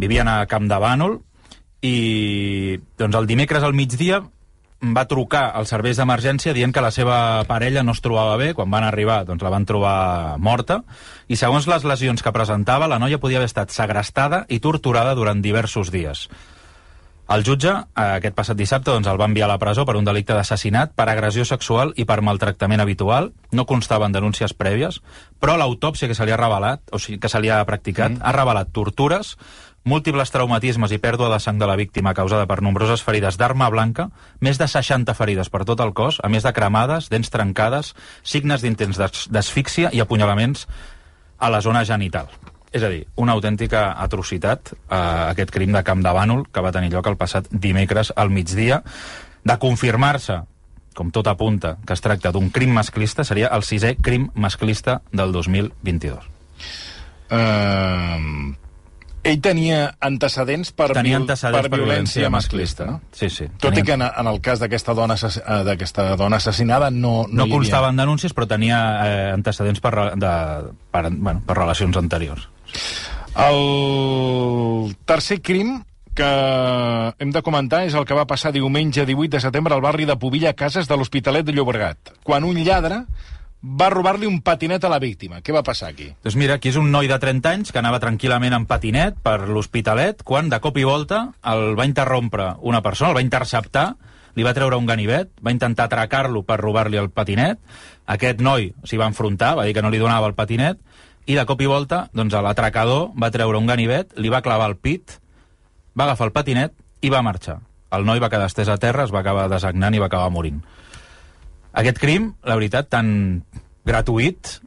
vivien 0.00 0.26
a 0.32 0.46
Camp 0.48 0.72
de 0.72 0.80
Bànol, 0.80 1.18
i 1.84 2.78
doncs 2.98 3.18
el 3.18 3.28
dimecres 3.28 3.64
al 3.66 3.76
migdia 3.76 4.22
va 4.84 5.06
trucar 5.08 5.44
als 5.56 5.70
serveis 5.72 5.96
d'emergència 5.96 6.52
dient 6.56 6.72
que 6.74 6.82
la 6.84 6.90
seva 6.92 7.16
parella 7.48 7.84
no 7.84 7.94
es 7.96 8.02
trobava 8.04 8.36
bé. 8.40 8.52
Quan 8.56 8.72
van 8.72 8.84
arribar, 8.84 9.22
doncs 9.24 9.44
la 9.44 9.52
van 9.52 9.64
trobar 9.68 10.36
morta. 10.38 10.82
I 11.28 11.36
segons 11.40 11.68
les 11.70 11.86
lesions 11.88 12.22
que 12.22 12.32
presentava, 12.32 12.88
la 12.90 12.98
noia 13.00 13.20
podia 13.20 13.40
haver 13.40 13.48
estat 13.48 13.72
segrestada 13.72 14.44
i 14.48 14.60
torturada 14.60 15.14
durant 15.14 15.40
diversos 15.44 15.92
dies. 15.94 16.28
El 17.24 17.40
jutge, 17.40 17.70
eh, 17.72 18.02
aquest 18.18 18.34
passat 18.36 18.56
dissabte, 18.56 18.90
doncs, 18.90 19.08
el 19.08 19.16
va 19.16 19.24
enviar 19.24 19.46
a 19.46 19.54
la 19.54 19.58
presó 19.58 19.86
per 19.88 19.96
un 19.96 20.04
delicte 20.04 20.34
d'assassinat, 20.36 20.92
per 20.92 21.06
agressió 21.08 21.46
sexual 21.48 21.94
i 21.96 22.04
per 22.04 22.20
maltractament 22.20 22.82
habitual. 22.84 23.30
No 23.50 23.64
constaven 23.64 24.12
denúncies 24.12 24.52
prèvies, 24.52 25.00
però 25.40 25.56
l'autòpsia 25.56 26.08
que 26.08 26.14
se 26.14 26.26
li 26.26 26.34
ha 26.34 26.36
revelat, 26.36 26.82
o 26.92 27.00
sigui, 27.00 27.18
que 27.18 27.30
se 27.32 27.40
li 27.40 27.48
ha 27.48 27.64
practicat, 27.64 28.12
mm. 28.12 28.20
ha 28.20 28.32
revelat 28.36 28.74
tortures, 28.76 29.38
múltiples 29.84 30.32
traumatismes 30.32 30.92
i 30.92 31.00
pèrdua 31.00 31.30
de 31.32 31.40
sang 31.40 31.58
de 31.58 31.66
la 31.68 31.76
víctima 31.80 32.12
causada 32.12 32.46
per 32.46 32.60
nombroses 32.60 33.02
ferides 33.02 33.40
d'arma 33.40 33.70
blanca, 33.72 34.10
més 34.40 34.60
de 34.60 34.68
60 34.68 35.16
ferides 35.16 35.48
per 35.48 35.64
tot 35.64 35.80
el 35.80 35.94
cos, 35.96 36.20
a 36.22 36.28
més 36.28 36.44
de 36.44 36.52
cremades, 36.52 37.08
dents 37.08 37.32
trencades, 37.32 37.94
signes 38.22 38.60
d'intents 38.60 39.00
d'as- 39.00 39.28
d'asfíxia 39.32 39.88
i 39.92 40.00
apunyalaments 40.04 40.68
a 41.38 41.48
la 41.48 41.60
zona 41.64 41.84
genital. 41.88 42.28
És 42.74 42.82
a 42.82 42.88
dir, 42.90 43.04
una 43.22 43.36
autèntica 43.38 43.92
atrocitat, 44.02 44.72
eh, 44.74 44.96
aquest 45.30 45.52
crim 45.54 45.70
de 45.72 45.82
Camp 45.86 46.02
de 46.02 46.10
Bànol, 46.16 46.42
que 46.50 46.60
va 46.64 46.72
tenir 46.74 46.90
lloc 46.90 47.06
el 47.06 47.16
passat 47.20 47.46
dimecres 47.50 48.10
al 48.16 48.32
migdia. 48.34 48.80
De 49.44 49.56
confirmar-se, 49.62 50.40
com 50.94 51.10
tot 51.14 51.26
apunta, 51.30 51.76
que 51.86 51.94
es 51.94 52.02
tracta 52.02 52.32
d'un 52.34 52.50
crim 52.50 52.72
masclista, 52.74 53.22
seria 53.24 53.52
el 53.54 53.62
sisè 53.62 53.94
crim 54.02 54.28
masclista 54.34 55.02
del 55.12 55.30
2022. 55.32 56.26
Uh, 57.34 58.52
ell 59.24 59.38
tenia 59.40 59.86
antecedents 60.04 60.70
per, 60.76 60.90
Tenia 60.92 61.16
antecedents 61.16 61.68
per 61.70 61.78
violència 61.78 62.28
masclista, 62.30 62.84
no? 62.90 62.98
Sí, 63.16 63.30
sí. 63.32 63.46
Tot 63.56 63.72
i 63.72 63.80
Tenia- 63.80 63.84
que 63.86 63.94
en, 63.96 64.02
en 64.04 64.30
el 64.34 64.40
cas 64.44 64.60
d'aquesta 64.60 64.94
dona, 64.94 65.16
eh, 65.16 65.60
d'aquesta 65.64 66.10
dona 66.20 66.36
assassinada 66.42 66.90
no, 66.90 67.24
no, 67.28 67.38
No 67.38 67.46
havia... 67.46 67.54
constaven 67.56 67.96
denúncies, 68.02 68.34
però 68.36 68.46
tenia 68.50 68.80
eh, 69.06 69.30
antecedents 69.32 69.80
per, 69.80 69.94
de, 70.20 70.34
per, 70.92 71.04
bueno, 71.16 71.40
per 71.46 71.56
relacions 71.56 71.96
anteriors. 71.96 72.50
El 73.34 74.94
tercer 75.04 75.40
crim 75.42 75.80
que 76.14 76.30
hem 77.18 77.32
de 77.34 77.42
comentar 77.42 77.82
és 77.88 77.94
el 77.98 78.06
que 78.06 78.14
va 78.14 78.28
passar 78.30 78.52
diumenge 78.54 79.04
18 79.04 79.32
de 79.34 79.42
setembre 79.42 79.74
al 79.74 79.82
barri 79.82 80.06
de 80.06 80.16
Pobilla 80.16 80.54
Cases 80.54 80.86
de 80.86 80.96
l'Hospitalet 80.96 81.46
de 81.46 81.54
Llobregat, 81.56 82.14
quan 82.22 82.46
un 82.46 82.60
lladre 82.62 83.02
va 83.64 83.88
robar-li 83.90 84.28
un 84.28 84.40
patinet 84.44 84.84
a 84.84 84.90
la 84.92 85.00
víctima. 85.00 85.40
Què 85.40 85.52
va 85.56 85.64
passar 85.66 85.88
aquí? 85.90 86.10
Doncs 86.22 86.36
mira, 86.36 86.58
aquí 86.60 86.70
és 86.70 86.78
un 86.78 86.90
noi 86.92 87.08
de 87.10 87.18
30 87.18 87.50
anys 87.50 87.72
que 87.72 87.80
anava 87.80 88.00
tranquil·lament 88.00 88.54
en 88.54 88.66
patinet 88.70 89.16
per 89.24 89.48
l'Hospitalet, 89.48 90.22
quan 90.22 90.50
de 90.52 90.60
cop 90.60 90.78
i 90.78 90.84
volta 90.84 91.24
el 91.50 91.72
va 91.78 91.88
interrompre 91.88 92.52
una 92.60 92.82
persona, 92.84 93.10
el 93.10 93.18
va 93.18 93.24
interceptar, 93.24 93.94
li 94.36 94.44
va 94.44 94.54
treure 94.54 94.76
un 94.76 94.86
ganivet, 94.86 95.32
va 95.42 95.54
intentar 95.54 95.88
atracar-lo 95.88 96.44
per 96.46 96.60
robar-li 96.60 97.00
el 97.00 97.10
patinet, 97.10 97.58
aquest 98.06 98.42
noi 98.44 98.72
s'hi 98.84 99.00
va 99.00 99.08
enfrontar, 99.08 99.54
va 99.56 99.64
dir 99.64 99.74
que 99.74 99.82
no 99.82 99.90
li 99.90 100.02
donava 100.02 100.28
el 100.28 100.36
patinet, 100.36 100.78
i 101.26 101.36
de 101.36 101.44
cop 101.48 101.60
i 101.64 101.68
volta 101.70 102.08
doncs, 102.12 102.34
l'atracador 102.34 103.12
va 103.20 103.32
treure 103.32 103.58
un 103.58 103.68
ganivet, 103.70 104.12
li 104.20 104.32
va 104.32 104.42
clavar 104.44 104.68
el 104.72 104.76
pit, 104.76 105.18
va 105.96 106.08
agafar 106.08 106.28
el 106.28 106.34
patinet 106.36 106.74
i 107.00 107.10
va 107.12 107.24
marxar. 107.24 107.60
El 107.94 108.04
noi 108.04 108.20
va 108.20 108.30
quedar 108.32 108.48
estès 108.50 108.68
a 108.68 108.78
terra, 108.80 109.04
es 109.04 109.14
va 109.14 109.22
acabar 109.22 109.48
desagnant 109.52 109.94
i 109.94 110.02
va 110.02 110.10
acabar 110.10 110.32
morint. 110.34 110.60
Aquest 111.74 111.98
crim, 111.98 112.32
la 112.46 112.56
veritat, 112.58 112.88
tan 112.90 113.42
gratuït, 113.86 114.58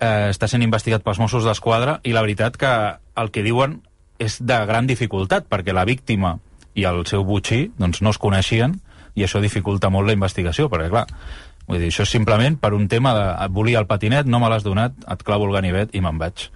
eh, 0.00 0.30
està 0.30 0.48
sent 0.48 0.64
investigat 0.64 1.04
pels 1.04 1.20
Mossos 1.20 1.44
d'Esquadra 1.46 1.98
i 2.04 2.14
la 2.16 2.22
veritat 2.24 2.56
que 2.60 2.72
el 3.20 3.30
que 3.30 3.44
diuen 3.46 3.80
és 4.18 4.38
de 4.40 4.58
gran 4.68 4.86
dificultat, 4.86 5.48
perquè 5.50 5.74
la 5.74 5.86
víctima 5.88 6.38
i 6.74 6.86
el 6.88 7.04
seu 7.06 7.24
butxí 7.26 7.68
doncs, 7.78 8.02
no 8.02 8.14
es 8.14 8.18
coneixien 8.18 8.78
i 9.14 9.24
això 9.24 9.40
dificulta 9.42 9.90
molt 9.94 10.08
la 10.08 10.16
investigació, 10.16 10.68
perquè 10.70 10.90
clar, 10.90 11.06
vull 11.68 11.80
dir, 11.80 11.92
això 11.92 12.06
és 12.06 12.16
simplement 12.16 12.58
per 12.60 12.74
un 12.76 12.88
tema 12.88 13.14
de 13.16 13.24
et 13.46 13.54
volia 13.54 13.80
el 13.82 13.88
patinet, 13.90 14.26
no 14.26 14.40
me 14.42 14.52
l'has 14.52 14.66
donat, 14.66 14.96
et 15.10 15.24
clavo 15.26 15.48
el 15.48 15.56
ganivet 15.56 15.94
i 15.94 16.04
me'n 16.04 16.20
vaig. 16.20 16.48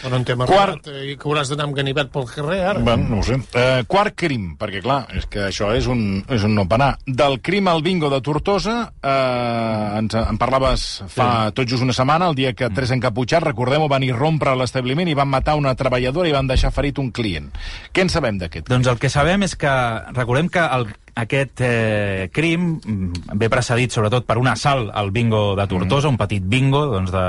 Però 0.00 0.16
en 0.16 0.24
tema 0.24 0.46
Quart. 0.48 0.86
Quart... 0.86 1.02
i 1.04 1.16
que 1.20 1.28
hauràs 1.28 1.50
d'anar 1.50 1.66
amb 1.68 1.76
ganivet 1.76 2.10
pel 2.12 2.26
carrer, 2.30 2.60
ara. 2.72 2.82
Bueno, 2.84 3.08
no 3.10 3.18
ho 3.20 3.24
sé. 3.26 3.36
Uh, 3.52 3.82
quart 3.90 4.16
crim, 4.18 4.54
perquè 4.60 4.80
clar, 4.84 5.02
és 5.16 5.26
que 5.30 5.42
això 5.50 5.70
és 5.76 5.88
un, 5.92 6.22
és 6.32 6.44
un 6.46 6.54
no 6.56 6.64
panar. 6.70 6.94
Del 7.06 7.38
crim 7.44 7.68
al 7.68 7.84
bingo 7.84 8.08
de 8.12 8.20
Tortosa, 8.24 8.76
uh, 8.88 9.98
ens 10.00 10.16
en 10.16 10.40
parlaves 10.40 10.86
fa 11.12 11.28
sí. 11.50 11.56
tot 11.60 11.68
just 11.74 11.84
una 11.84 11.96
setmana, 11.96 12.30
el 12.32 12.38
dia 12.38 12.54
que 12.56 12.70
tres 12.74 12.94
encaputxats, 12.96 13.44
recordem-ho, 13.50 13.90
van 13.92 14.06
irrompre 14.06 14.54
a 14.54 14.58
l'establiment 14.58 15.10
i 15.10 15.18
van 15.18 15.30
matar 15.30 15.58
una 15.60 15.76
treballadora 15.76 16.30
i 16.30 16.34
van 16.36 16.48
deixar 16.48 16.72
ferit 16.74 16.98
un 17.02 17.12
client. 17.12 17.50
Què 17.92 18.06
en 18.06 18.12
sabem 18.12 18.40
d'aquest? 18.40 18.70
Doncs 18.72 18.88
el 18.90 19.00
que 19.02 19.12
sabem 19.12 19.44
és 19.44 19.56
que, 19.60 19.76
recordem 20.16 20.48
que 20.52 20.64
el, 20.64 20.88
aquest 21.20 21.60
eh, 21.64 22.28
crim 22.32 22.78
mm, 22.78 23.36
ve 23.38 23.48
precedit 23.52 23.92
sobretot 23.94 24.26
per 24.28 24.38
un 24.40 24.48
assalt 24.50 24.90
al 24.94 25.10
bingo 25.14 25.54
de 25.58 25.66
Tortosa, 25.70 26.08
mm. 26.08 26.10
un 26.10 26.18
petit 26.20 26.44
bingo, 26.44 26.84
doncs 26.92 27.12
de 27.14 27.24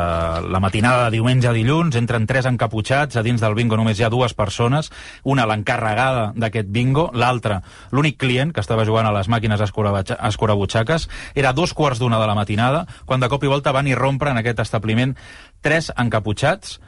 la 0.52 0.62
matinada 0.64 1.06
de 1.06 1.18
diumenge 1.18 1.50
a 1.50 1.56
dilluns, 1.56 1.98
entren 2.00 2.28
tres 2.30 2.48
encaputxats, 2.50 3.18
a 3.18 3.26
dins 3.26 3.42
del 3.42 3.56
bingo 3.58 3.80
només 3.80 4.00
hi 4.00 4.08
ha 4.08 4.12
dues 4.14 4.36
persones, 4.38 4.92
una 5.24 5.48
l'encarregada 5.50 6.32
d'aquest 6.36 6.72
bingo, 6.72 7.10
l'altra 7.14 7.62
l'únic 7.92 8.20
client 8.22 8.54
que 8.56 8.64
estava 8.64 8.86
jugant 8.88 9.08
a 9.10 9.16
les 9.16 9.30
màquines 9.32 9.62
escurabutxaques, 9.62 11.10
era 11.36 11.54
dos 11.54 11.74
quarts 11.74 12.00
d'una 12.00 12.20
de 12.22 12.28
la 12.30 12.38
matinada, 12.38 12.86
quan 13.06 13.22
de 13.22 13.30
cop 13.32 13.44
i 13.44 13.52
volta 13.52 13.74
van 13.76 13.90
irrompre 13.90 14.32
en 14.32 14.42
aquest 14.42 14.62
establiment 14.64 15.16
tres 15.62 15.92
encaputxats, 15.98 16.80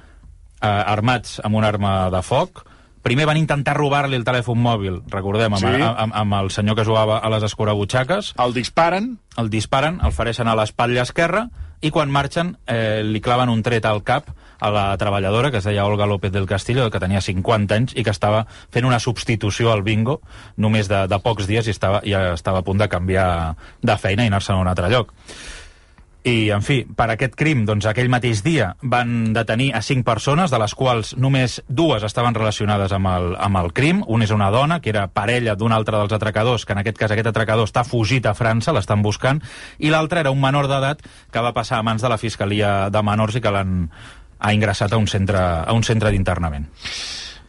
eh, 0.61 0.67
armats 0.67 1.39
amb 1.43 1.59
una 1.59 1.69
arma 1.73 1.95
de 2.13 2.21
foc, 2.23 2.65
Primer 3.03 3.25
van 3.27 3.37
intentar 3.37 3.75
robar-li 3.75 4.15
el 4.15 4.23
telèfon 4.23 4.61
mòbil, 4.63 5.01
recordem, 5.11 5.53
amb, 5.53 5.63
Sí. 5.63 5.81
amb, 5.83 6.13
amb 6.15 6.33
el 6.39 6.49
senyor 6.51 6.77
que 6.77 6.85
jugava 6.87 7.17
a 7.17 7.29
les 7.29 7.43
escurabutxaques, 7.43 8.33
El 8.39 8.53
disparen, 8.53 9.19
el 9.37 9.49
disparen, 9.49 9.99
el 10.03 10.13
fereixen 10.15 10.47
a 10.47 10.55
l'espatlla 10.55 11.03
esquerra, 11.03 11.49
i 11.83 11.91
quan 11.91 12.09
marxen 12.09 12.57
eh, 12.65 13.01
li 13.03 13.19
claven 13.19 13.49
un 13.51 13.61
tret 13.61 13.83
al 13.85 14.03
cap 14.07 14.29
a 14.63 14.69
la 14.71 14.97
treballadora, 14.97 15.51
que 15.51 15.57
es 15.57 15.65
deia 15.67 15.83
Olga 15.85 16.05
López 16.07 16.31
del 16.31 16.45
Castillo, 16.47 16.89
que 16.89 16.99
tenia 17.03 17.19
50 17.19 17.75
anys 17.75 17.95
i 17.97 18.05
que 18.05 18.13
estava 18.13 18.45
fent 18.71 18.85
una 18.87 19.01
substitució 19.03 19.73
al 19.73 19.83
bingo 19.83 20.21
només 20.55 20.87
de, 20.87 21.01
de 21.11 21.19
pocs 21.19 21.45
dies 21.45 21.67
i 21.67 21.71
estava, 21.75 21.99
ja 22.07 22.31
estava 22.37 22.59
a 22.59 22.63
punt 22.63 22.79
de 22.79 22.87
canviar 22.87 23.57
de 23.81 23.97
feina 23.97 24.23
i 24.23 24.31
anar-se'n 24.31 24.55
a 24.55 24.61
un 24.63 24.71
altre 24.71 24.87
lloc. 24.89 25.11
I, 26.23 26.51
en 26.55 26.61
fi, 26.63 26.77
per 26.87 27.09
aquest 27.11 27.33
crim, 27.35 27.65
doncs 27.67 27.83
aquell 27.89 28.07
mateix 28.11 28.39
dia 28.45 28.69
van 28.79 29.33
detenir 29.35 29.73
a 29.75 29.81
cinc 29.83 30.05
persones, 30.07 30.53
de 30.53 30.59
les 30.61 30.71
quals 30.79 31.11
només 31.19 31.57
dues 31.67 32.05
estaven 32.07 32.37
relacionades 32.37 32.95
amb 32.95 33.09
el, 33.11 33.27
amb 33.35 33.59
el 33.59 33.73
crim. 33.75 33.99
Una 34.07 34.23
és 34.23 34.31
una 34.31 34.47
dona, 34.53 34.79
que 34.79 34.93
era 34.93 35.09
parella 35.11 35.57
d'un 35.59 35.75
altre 35.75 35.99
dels 35.99 36.15
atracadors, 36.15 36.63
que 36.63 36.77
en 36.77 36.79
aquest 36.79 37.01
cas 37.01 37.11
aquest 37.11 37.27
atracador 37.33 37.67
està 37.67 37.83
fugit 37.83 38.23
a 38.25 38.35
França, 38.39 38.71
l'estan 38.71 39.03
buscant, 39.03 39.43
i 39.83 39.91
l'altre 39.91 40.23
era 40.23 40.31
un 40.31 40.39
menor 40.39 40.71
d'edat 40.71 41.03
que 41.03 41.43
va 41.43 41.51
passar 41.51 41.81
a 41.81 41.83
mans 41.83 42.01
de 42.01 42.13
la 42.13 42.21
Fiscalia 42.21 42.73
de 42.93 43.03
Menors 43.03 43.35
i 43.35 43.43
que 43.43 43.51
l'han 43.51 43.89
ha 44.39 44.55
ingressat 44.55 44.95
a 44.95 45.01
un 45.03 45.11
centre, 45.11 45.43
a 45.43 45.75
un 45.75 45.83
centre 45.83 46.11
d'internament. 46.11 46.69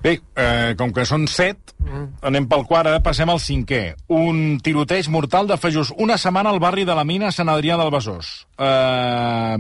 Bé, 0.04 0.18
eh, 0.36 0.74
com 0.76 0.90
que 0.92 1.06
són 1.08 1.22
set, 1.32 1.72
anem 2.28 2.44
pel 2.48 2.66
quart, 2.68 2.90
ara 2.90 3.00
passem 3.00 3.30
al 3.32 3.40
cinquè. 3.40 3.94
Un 4.12 4.58
tiroteig 4.60 5.08
mortal 5.08 5.48
de 5.48 5.56
Fejós. 5.56 5.94
Una 5.96 6.18
setmana 6.20 6.52
al 6.52 6.60
barri 6.60 6.84
de 6.84 6.96
la 6.96 7.06
Mina, 7.08 7.30
Sant 7.32 7.48
Adrià 7.48 7.78
del 7.80 7.88
Besòs. 7.94 8.34
Eh, 8.60 9.56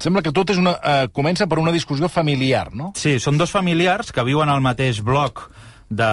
sembla 0.00 0.22
que 0.24 0.32
tot 0.32 0.54
és 0.54 0.62
una, 0.62 0.78
eh, 0.80 1.08
comença 1.12 1.46
per 1.46 1.58
una 1.60 1.76
discussió 1.76 2.08
familiar, 2.08 2.70
no? 2.72 2.94
Sí, 2.96 3.18
són 3.20 3.36
dos 3.36 3.52
familiars 3.52 4.12
que 4.12 4.24
viuen 4.24 4.48
al 4.48 4.64
mateix 4.64 5.02
bloc 5.04 5.50
de, 5.90 6.12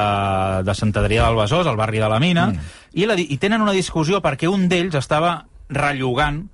de 0.68 0.76
Sant 0.76 0.92
Adrià 1.00 1.30
del 1.30 1.40
Besòs, 1.40 1.66
al 1.66 1.80
barri 1.80 2.04
de 2.04 2.10
la 2.12 2.20
Mina, 2.20 2.50
mm. 2.52 2.72
i, 3.00 3.08
la, 3.08 3.16
i 3.16 3.38
tenen 3.40 3.64
una 3.64 3.72
discussió 3.72 4.20
perquè 4.20 4.52
un 4.52 4.68
d'ells 4.68 5.00
estava 5.00 5.46
rellogant 5.70 6.50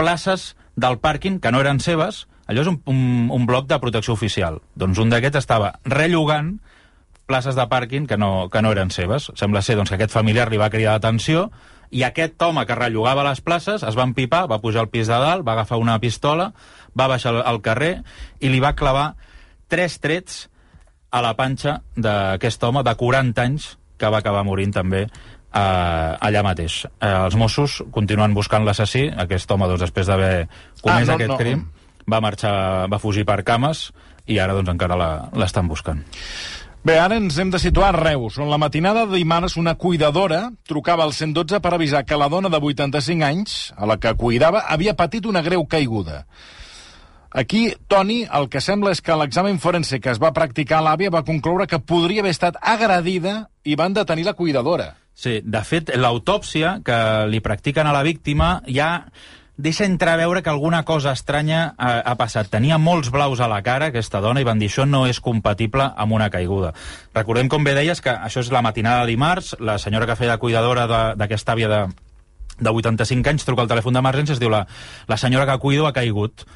places 0.00 0.54
del 0.80 0.96
pàrquing 0.96 1.42
que 1.44 1.52
no 1.52 1.60
eren 1.60 1.78
seves, 1.78 2.24
allò 2.46 2.64
és 2.64 2.70
un, 2.70 2.80
un, 2.90 3.28
un 3.32 3.46
bloc 3.48 3.68
de 3.70 3.78
protecció 3.80 4.14
oficial. 4.16 4.60
Doncs 4.76 5.00
un 5.02 5.12
d'aquests 5.12 5.42
estava 5.42 5.74
rellogant 5.84 6.56
places 7.26 7.56
de 7.56 7.64
pàrquing 7.70 8.08
que 8.08 8.18
no, 8.20 8.48
que 8.52 8.60
no 8.62 8.72
eren 8.74 8.90
seves. 8.92 9.30
Sembla 9.38 9.62
ser 9.64 9.78
doncs, 9.78 9.90
que 9.90 9.96
aquest 9.96 10.12
familiar 10.12 10.50
li 10.52 10.60
va 10.60 10.70
cridar 10.72 10.98
l'atenció 10.98 11.48
i 11.94 12.02
aquest 12.04 12.40
home 12.42 12.64
que 12.66 12.76
rellogava 12.76 13.24
les 13.26 13.40
places 13.44 13.84
es 13.86 13.96
va 13.96 14.06
empipar, 14.08 14.44
va 14.50 14.60
pujar 14.60 14.84
al 14.84 14.90
pis 14.92 15.08
de 15.08 15.18
dalt, 15.20 15.44
va 15.46 15.54
agafar 15.54 15.78
una 15.80 15.98
pistola, 16.02 16.50
va 16.98 17.08
baixar 17.08 17.34
al, 17.34 17.44
al 17.46 17.62
carrer 17.62 17.94
i 18.40 18.50
li 18.50 18.60
va 18.60 18.74
clavar 18.76 19.14
tres 19.70 20.00
trets 20.02 20.48
a 21.14 21.22
la 21.22 21.34
panxa 21.38 21.78
d'aquest 21.96 22.66
home 22.66 22.82
de 22.84 22.94
40 22.98 23.42
anys 23.44 23.70
que 23.96 24.10
va 24.10 24.18
acabar 24.18 24.42
morint 24.44 24.74
també 24.74 25.04
eh, 25.54 26.26
allà 26.28 26.42
mateix. 26.42 26.82
Eh, 26.98 27.08
els 27.08 27.36
Mossos 27.38 27.78
continuen 27.94 28.34
buscant 28.34 28.66
l'assassí, 28.66 29.06
aquest 29.08 29.50
home, 29.54 29.68
doncs, 29.70 29.86
després 29.86 30.10
d'haver 30.10 30.32
comès 30.82 31.08
Ah, 31.08 31.12
no, 31.12 31.14
aquest 31.14 31.30
no. 31.30 31.38
crim, 31.38 31.64
va 32.10 32.20
marxar, 32.24 32.88
va 32.90 33.00
fugir 33.02 33.24
per 33.28 33.42
cames 33.44 33.90
i 34.26 34.38
ara 34.40 34.54
doncs 34.56 34.72
encara 34.72 34.98
l'estan 35.36 35.68
buscant. 35.68 36.04
Bé, 36.84 36.98
ara 37.00 37.16
ens 37.16 37.38
hem 37.40 37.48
de 37.48 37.56
situar 37.56 37.94
a 37.94 37.96
Reus, 37.96 38.34
on 38.36 38.50
la 38.52 38.58
matinada 38.60 39.06
de 39.08 39.16
dimarts 39.16 39.56
una 39.56 39.72
cuidadora 39.80 40.50
trucava 40.68 41.06
al 41.06 41.14
112 41.16 41.62
per 41.64 41.72
avisar 41.72 42.02
que 42.04 42.18
la 42.20 42.28
dona 42.28 42.50
de 42.52 42.60
85 42.60 43.24
anys, 43.24 43.54
a 43.72 43.88
la 43.88 43.96
que 43.96 44.12
cuidava, 44.20 44.66
havia 44.68 44.92
patit 44.92 45.24
una 45.24 45.40
greu 45.40 45.64
caiguda. 45.64 46.26
Aquí, 47.34 47.72
Toni, 47.88 48.26
el 48.28 48.50
que 48.52 48.60
sembla 48.60 48.92
és 48.92 49.00
que 49.02 49.16
l'examen 49.16 49.56
forense 49.58 49.96
que 49.98 50.12
es 50.12 50.20
va 50.22 50.34
practicar 50.36 50.82
a 50.82 50.84
l'àvia 50.86 51.10
va 51.10 51.24
concloure 51.24 51.66
que 51.66 51.80
podria 51.80 52.20
haver 52.20 52.34
estat 52.36 52.60
agredida 52.60 53.48
i 53.64 53.74
van 53.80 53.96
detenir 53.96 54.28
la 54.28 54.36
cuidadora. 54.36 54.92
Sí, 55.14 55.40
de 55.40 55.62
fet, 55.64 55.90
l'autòpsia 55.96 56.76
que 56.84 56.98
li 57.32 57.40
practiquen 57.40 57.88
a 57.88 57.96
la 57.96 58.04
víctima 58.04 58.58
ja 58.68 59.06
deixa 59.56 59.84
entreveure 59.84 60.42
que 60.42 60.50
alguna 60.50 60.82
cosa 60.84 61.12
estranya 61.12 61.74
ha, 61.78 62.00
ha 62.00 62.14
passat. 62.18 62.48
Tenia 62.50 62.78
molts 62.78 63.10
blaus 63.14 63.40
a 63.40 63.48
la 63.48 63.62
cara, 63.62 63.92
aquesta 63.92 64.20
dona, 64.20 64.42
i 64.42 64.48
van 64.48 64.58
dir 64.58 64.68
això 64.70 64.86
no 64.86 65.04
és 65.06 65.20
compatible 65.22 65.86
amb 65.96 66.16
una 66.16 66.30
caiguda. 66.30 66.74
Recordem, 67.14 67.48
com 67.48 67.64
bé 67.64 67.76
deies, 67.78 68.02
que 68.02 68.10
això 68.10 68.42
és 68.42 68.50
la 68.54 68.64
matinada 68.66 69.04
de 69.04 69.14
dimarts, 69.14 69.54
la 69.60 69.78
senyora 69.78 70.08
que 70.10 70.18
feia 70.18 70.34
de 70.34 70.42
cuidadora 70.42 70.86
d'aquesta 71.14 71.54
àvia 71.54 71.70
de, 71.70 71.80
de 72.58 72.70
85 72.70 73.34
anys 73.34 73.46
truca 73.46 73.62
al 73.62 73.70
telèfon 73.70 73.94
d'emergència 73.94 74.34
es 74.34 74.42
diu 74.42 74.50
la, 74.50 74.64
la 75.06 75.18
senyora 75.18 75.46
que 75.46 75.60
cuido 75.62 75.86
ha 75.86 75.94
caigut. 75.94 76.46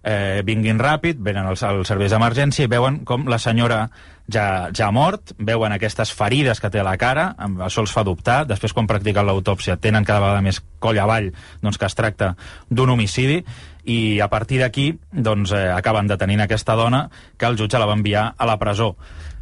Eh, 0.00 0.40
vinguin 0.48 0.78
ràpid, 0.80 1.18
venen 1.20 1.44
els, 1.50 1.62
els 1.62 1.90
serveis 1.90 2.10
d'emergència 2.10 2.64
i 2.64 2.70
veuen 2.72 3.02
com 3.04 3.26
la 3.28 3.38
senyora 3.38 3.82
ja, 4.32 4.70
ja 4.76 4.90
mort, 4.94 5.32
veuen 5.38 5.72
aquestes 5.74 6.12
ferides 6.14 6.60
que 6.60 6.70
té 6.70 6.80
a 6.80 6.86
la 6.86 6.96
cara, 7.00 7.30
això 7.66 7.82
els 7.84 7.92
fa 7.94 8.04
dubtar, 8.06 8.44
després 8.48 8.74
quan 8.76 8.88
practiquen 8.90 9.26
l'autòpsia 9.26 9.78
tenen 9.80 10.06
cada 10.06 10.22
vegada 10.22 10.44
més 10.44 10.60
coll 10.78 10.98
avall 11.00 11.30
doncs, 11.62 11.78
que 11.78 11.88
es 11.88 11.98
tracta 11.98 12.34
d'un 12.70 12.94
homicidi 12.94 13.40
i 13.84 14.20
a 14.20 14.28
partir 14.28 14.60
d'aquí 14.60 14.92
doncs, 15.10 15.54
eh, 15.56 15.68
acaben 15.74 16.10
detenint 16.10 16.44
aquesta 16.44 16.76
dona 16.76 17.08
que 17.36 17.48
el 17.48 17.58
jutge 17.58 17.80
la 17.80 17.88
va 17.88 17.96
enviar 17.98 18.34
a 18.36 18.46
la 18.46 18.58
presó. 18.60 18.94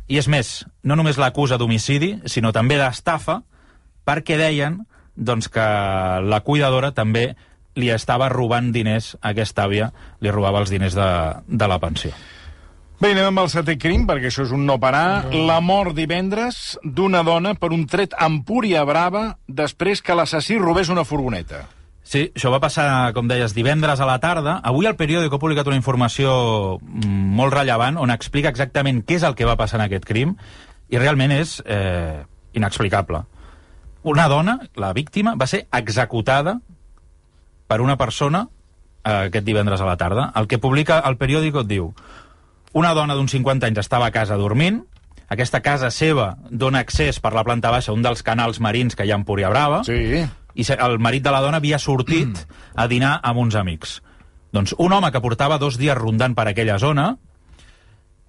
I 0.09 0.18
és 0.18 0.28
més, 0.28 0.64
no 0.83 0.97
només 0.97 1.18
l'acusa 1.21 1.59
d'homicidi, 1.61 2.14
sinó 2.25 2.52
també 2.52 2.78
d'estafa, 2.80 3.42
perquè 4.09 4.38
deien 4.40 4.80
doncs, 5.14 5.50
que 5.52 5.66
la 6.25 6.40
cuidadora 6.47 6.92
també 6.97 7.35
li 7.78 7.90
estava 7.95 8.30
robant 8.33 8.73
diners 8.73 9.14
a 9.21 9.35
aquesta 9.35 9.66
àvia, 9.68 9.92
li 10.23 10.33
robava 10.35 10.62
els 10.64 10.73
diners 10.73 10.97
de, 10.97 11.09
de 11.47 11.68
la 11.68 11.78
pensió. 11.83 12.14
Bé, 12.99 13.12
anem 13.12 13.28
amb 13.28 13.38
el 13.45 13.49
setè 13.52 13.76
crim, 13.78 14.09
perquè 14.09 14.26
això 14.26 14.43
és 14.43 14.50
un 14.50 14.64
no 14.67 14.75
parar. 14.83 15.28
La 15.31 15.61
mort 15.62 15.95
divendres 15.95 16.73
d'una 16.83 17.21
dona 17.23 17.52
per 17.55 17.71
un 17.71 17.85
tret 17.87 18.17
amb 18.19 18.43
Púria 18.43 18.83
Brava 18.88 19.37
després 19.47 20.02
que 20.02 20.17
l'assassí 20.19 20.57
robés 20.59 20.90
una 20.90 21.05
furgoneta. 21.07 21.61
Sí, 22.02 22.25
això 22.35 22.50
va 22.50 22.59
passar, 22.59 23.12
com 23.14 23.31
deies, 23.31 23.55
divendres 23.55 24.02
a 24.02 24.09
la 24.09 24.19
tarda. 24.19 24.57
Avui 24.67 24.90
el 24.90 24.99
periòdico 24.99 25.38
ha 25.38 25.45
publicat 25.45 25.71
una 25.71 25.78
informació 25.78 26.35
mm, 26.83 27.31
molt 27.38 27.55
rellevant 27.55 28.02
on 28.02 28.11
explica 28.11 28.50
exactament 28.50 29.05
què 29.07 29.21
és 29.21 29.28
el 29.28 29.38
que 29.38 29.47
va 29.47 29.59
passar 29.61 29.78
en 29.78 29.87
aquest 29.87 30.09
crim 30.09 30.35
i 30.90 30.99
realment 30.99 31.38
és 31.38 31.61
eh, 31.71 32.25
inexplicable. 32.59 33.23
Una 34.02 34.26
dona, 34.26 34.59
la 34.75 34.90
víctima, 34.97 35.38
va 35.38 35.47
ser 35.47 35.69
executada 35.71 36.59
per 37.71 37.78
una 37.85 37.95
persona 38.00 38.49
eh, 39.05 39.28
aquest 39.28 39.47
divendres 39.47 39.85
a 39.85 39.87
la 39.87 40.00
tarda. 40.00 40.33
El 40.35 40.50
que 40.50 40.59
publica 40.59 40.99
el 41.07 41.21
periòdico 41.21 41.62
et 41.62 41.76
diu 41.76 41.93
una 42.73 42.95
dona 42.95 43.15
d'uns 43.17 43.33
50 43.33 43.67
anys 43.67 43.79
estava 43.79 44.07
a 44.07 44.11
casa 44.15 44.37
dormint, 44.37 44.83
aquesta 45.29 45.61
casa 45.61 45.91
seva 45.91 46.37
dona 46.51 46.81
accés 46.81 47.21
per 47.21 47.33
la 47.37 47.45
planta 47.45 47.71
baixa 47.71 47.93
a 47.93 47.95
un 47.95 48.03
dels 48.03 48.23
canals 48.23 48.61
marins 48.61 48.97
que 48.97 49.05
hi 49.05 49.11
ha 49.13 49.17
a 49.17 49.21
Empúria 49.21 49.51
Brava, 49.53 49.83
Sí. 49.85 50.25
i 50.55 50.65
el 50.79 50.99
marit 50.99 51.23
de 51.23 51.31
la 51.31 51.41
dona 51.41 51.59
havia 51.59 51.79
sortit 51.79 52.47
a 52.75 52.87
dinar 52.88 53.21
amb 53.23 53.38
uns 53.38 53.55
amics. 53.55 54.03
Doncs 54.53 54.75
un 54.79 54.92
home 54.92 55.12
que 55.12 55.21
portava 55.21 55.59
dos 55.59 55.77
dies 55.79 55.97
rondant 55.97 56.35
per 56.35 56.49
aquella 56.49 56.79
zona 56.79 57.19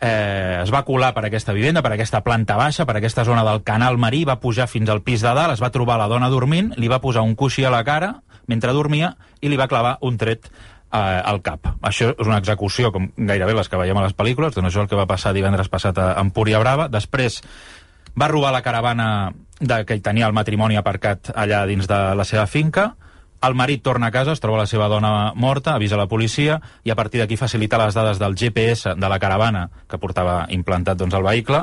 eh, 0.01 0.59
es 0.63 0.71
va 0.71 0.83
colar 0.85 1.13
per 1.13 1.25
aquesta 1.25 1.53
vivenda, 1.53 1.81
per 1.81 1.91
aquesta 1.93 2.21
planta 2.23 2.55
baixa, 2.55 2.85
per 2.85 2.95
aquesta 2.97 3.25
zona 3.25 3.43
del 3.43 3.63
canal 3.63 3.97
marí, 3.97 4.23
va 4.25 4.39
pujar 4.39 4.67
fins 4.67 4.89
al 4.89 5.01
pis 5.01 5.21
de 5.21 5.33
dalt, 5.33 5.53
es 5.53 5.61
va 5.63 5.71
trobar 5.71 5.97
la 5.99 6.07
dona 6.07 6.29
dormint, 6.29 6.73
li 6.77 6.87
va 6.87 7.01
posar 7.01 7.23
un 7.23 7.35
coixí 7.35 7.65
a 7.65 7.71
la 7.73 7.83
cara 7.83 8.21
mentre 8.47 8.73
dormia 8.73 9.15
i 9.41 9.49
li 9.49 9.57
va 9.59 9.67
clavar 9.67 9.97
un 10.01 10.17
tret 10.17 10.47
eh, 10.91 11.21
al 11.31 11.41
cap. 11.45 11.67
Això 11.81 12.13
és 12.15 12.27
una 12.27 12.39
execució, 12.41 12.91
com 12.95 13.09
gairebé 13.17 13.55
les 13.57 13.69
que 13.69 13.79
veiem 13.79 13.97
a 13.97 14.05
les 14.07 14.15
pel·lícules, 14.17 14.55
doncs 14.55 14.71
això 14.71 14.81
és 14.81 14.85
el 14.87 14.89
que 14.91 14.99
va 14.99 15.09
passar 15.09 15.33
divendres 15.35 15.69
passat 15.69 15.97
a 15.97 16.13
Empúria 16.21 16.61
Brava. 16.61 16.89
Després 16.91 17.41
va 18.19 18.29
robar 18.31 18.51
la 18.55 18.63
caravana 18.65 19.09
de, 19.59 19.83
que 19.85 19.97
hi 19.97 20.03
tenia 20.03 20.27
el 20.27 20.35
matrimoni 20.35 20.79
aparcat 20.79 21.31
allà 21.35 21.65
dins 21.69 21.87
de 21.87 21.99
la 22.15 22.25
seva 22.27 22.47
finca, 22.47 22.93
el 23.41 23.55
marit 23.55 23.81
torna 23.81 24.07
a 24.07 24.11
casa, 24.11 24.33
es 24.33 24.39
troba 24.43 24.57
la 24.59 24.65
seva 24.67 24.87
dona 24.91 25.31
morta, 25.35 25.75
avisa 25.75 25.95
la 25.95 26.07
policia 26.11 26.59
i 26.83 26.91
a 26.91 26.95
partir 26.95 27.21
d'aquí 27.21 27.37
facilita 27.39 27.77
les 27.79 27.93
dades 27.95 28.19
del 28.19 28.35
GPS 28.35 28.95
de 28.99 29.09
la 29.09 29.19
caravana 29.19 29.69
que 29.87 29.97
portava 29.97 30.45
implantat 30.49 30.97
doncs, 30.99 31.13
el 31.15 31.23
vehicle. 31.23 31.61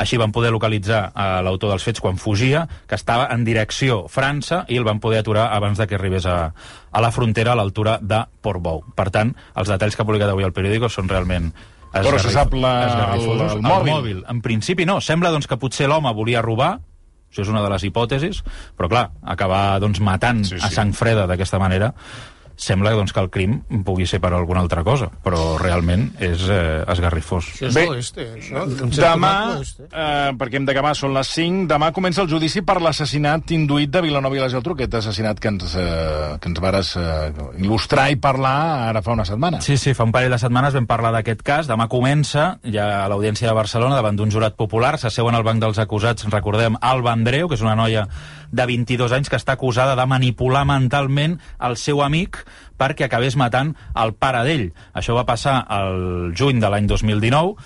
Així 0.00 0.16
van 0.16 0.32
poder 0.32 0.50
localitzar 0.50 1.12
eh, 1.14 1.42
l'autor 1.44 1.70
dels 1.74 1.84
fets 1.84 2.00
quan 2.00 2.16
fugia, 2.16 2.66
que 2.88 2.94
estava 2.96 3.28
en 3.34 3.44
direcció 3.44 4.06
França 4.08 4.64
i 4.68 4.78
el 4.80 4.84
van 4.88 5.00
poder 5.00 5.20
aturar 5.20 5.50
abans 5.52 5.76
de 5.78 5.86
que 5.86 5.94
arribés 6.00 6.24
a, 6.26 6.54
a 6.90 7.00
la 7.04 7.10
frontera 7.12 7.52
a 7.52 7.58
l'altura 7.60 7.98
de 8.00 8.22
Portbou. 8.40 8.84
Per 8.96 9.10
tant, 9.10 9.34
els 9.56 9.68
detalls 9.68 9.96
que 9.96 10.02
ha 10.02 10.06
publicat 10.08 10.30
avui 10.32 10.44
el 10.48 10.52
periòdico 10.56 10.88
són 10.88 11.08
realment 11.08 11.52
Però 11.92 12.18
se 12.22 12.30
sap 12.30 12.52
la- 12.54 12.86
esgarrifosos. 12.86 13.52
el- 13.52 13.56
el 13.58 13.62
mòbil. 13.66 13.92
mòbil. 13.92 14.18
En 14.30 14.40
principi 14.40 14.86
no. 14.86 15.00
Sembla 15.00 15.32
doncs, 15.34 15.48
que 15.50 15.56
potser 15.58 15.88
l'home 15.90 16.12
volia 16.14 16.40
robar, 16.40 16.78
això 17.30 17.44
és 17.46 17.52
una 17.52 17.62
de 17.62 17.70
les 17.72 17.86
hipòtesis, 17.86 18.42
però 18.76 18.90
clar, 18.90 19.06
acabar 19.22 19.78
doncs, 19.82 20.02
matant 20.02 20.42
Sí, 20.44 20.56
sí, 20.58 20.64
a 20.66 20.70
sang 20.74 20.92
freda 20.96 21.28
d'aquesta 21.30 21.62
manera 21.62 21.92
sembla 22.60 22.92
doncs, 22.92 23.14
que 23.16 23.22
el 23.22 23.30
crim 23.32 23.58
pugui 23.86 24.04
ser 24.06 24.20
per 24.20 24.34
alguna 24.36 24.60
altra 24.60 24.82
cosa, 24.84 25.08
però 25.24 25.56
realment 25.60 26.10
és 26.20 26.42
eh, 26.52 26.82
esgarrifós. 26.92 27.48
Això 27.56 27.70
és 27.70 27.76
Bé, 27.78 27.86
l'oeste, 27.88 28.26
això. 28.36 28.64
En 28.68 28.92
cert 28.92 29.00
Demà, 29.06 29.32
l'oeste. 29.54 29.86
eh, 29.88 30.32
perquè 30.38 30.60
hem 30.60 30.66
d'acabar, 30.68 30.92
són 30.98 31.14
les 31.16 31.30
5, 31.32 31.64
demà 31.70 31.90
comença 31.96 32.20
el 32.22 32.28
judici 32.28 32.60
per 32.66 32.76
l'assassinat 32.84 33.50
induït 33.56 33.90
de 33.94 34.02
Vilanova 34.04 34.36
i 34.36 34.42
la 34.42 34.50
Geltrú, 34.52 34.76
aquest 34.76 34.98
assassinat 35.00 35.40
que 35.40 35.48
ens, 35.48 35.74
eh, 35.74 36.36
que 36.40 36.50
ens 36.52 36.60
vares 36.60 36.92
eh, 37.00 37.32
il·lustrar 37.62 38.10
i 38.12 38.18
parlar 38.20 38.90
ara 38.90 39.02
fa 39.02 39.14
una 39.16 39.24
setmana. 39.24 39.62
Sí, 39.64 39.78
sí, 39.80 39.94
fa 39.96 40.04
un 40.04 40.12
parell 40.12 40.36
de 40.36 40.38
setmanes 40.42 40.76
vam 40.76 40.86
parlar 40.90 41.14
d'aquest 41.16 41.40
cas. 41.46 41.70
Demà 41.70 41.88
comença, 41.88 42.58
ja 42.64 42.90
a 43.04 43.08
l'Audiència 43.08 43.48
de 43.48 43.56
Barcelona, 43.56 43.96
davant 43.96 44.20
d'un 44.20 44.30
jurat 44.30 44.56
popular. 44.58 44.98
S'asseuen 45.00 45.34
al 45.34 45.46
banc 45.46 45.62
dels 45.64 45.80
acusats, 45.80 46.28
recordem, 46.28 46.76
Alba 46.80 47.12
Andreu, 47.16 47.48
que 47.48 47.56
és 47.56 47.64
una 47.64 47.76
noia 47.78 48.04
de 48.50 48.66
22 48.66 49.12
anys 49.14 49.30
que 49.30 49.38
està 49.38 49.54
acusada 49.56 49.96
de 49.98 50.06
manipular 50.10 50.64
mentalment 50.68 51.38
el 51.66 51.76
seu 51.80 52.02
amic 52.02 52.42
perquè 52.80 53.06
acabés 53.06 53.36
matant 53.38 53.74
el 53.94 54.14
pare 54.14 54.42
d'ell. 54.46 54.70
Això 54.94 55.14
va 55.16 55.26
passar 55.28 55.62
el 55.80 56.32
juny 56.36 56.60
de 56.62 56.70
l'any 56.70 56.88
2019 56.90 57.56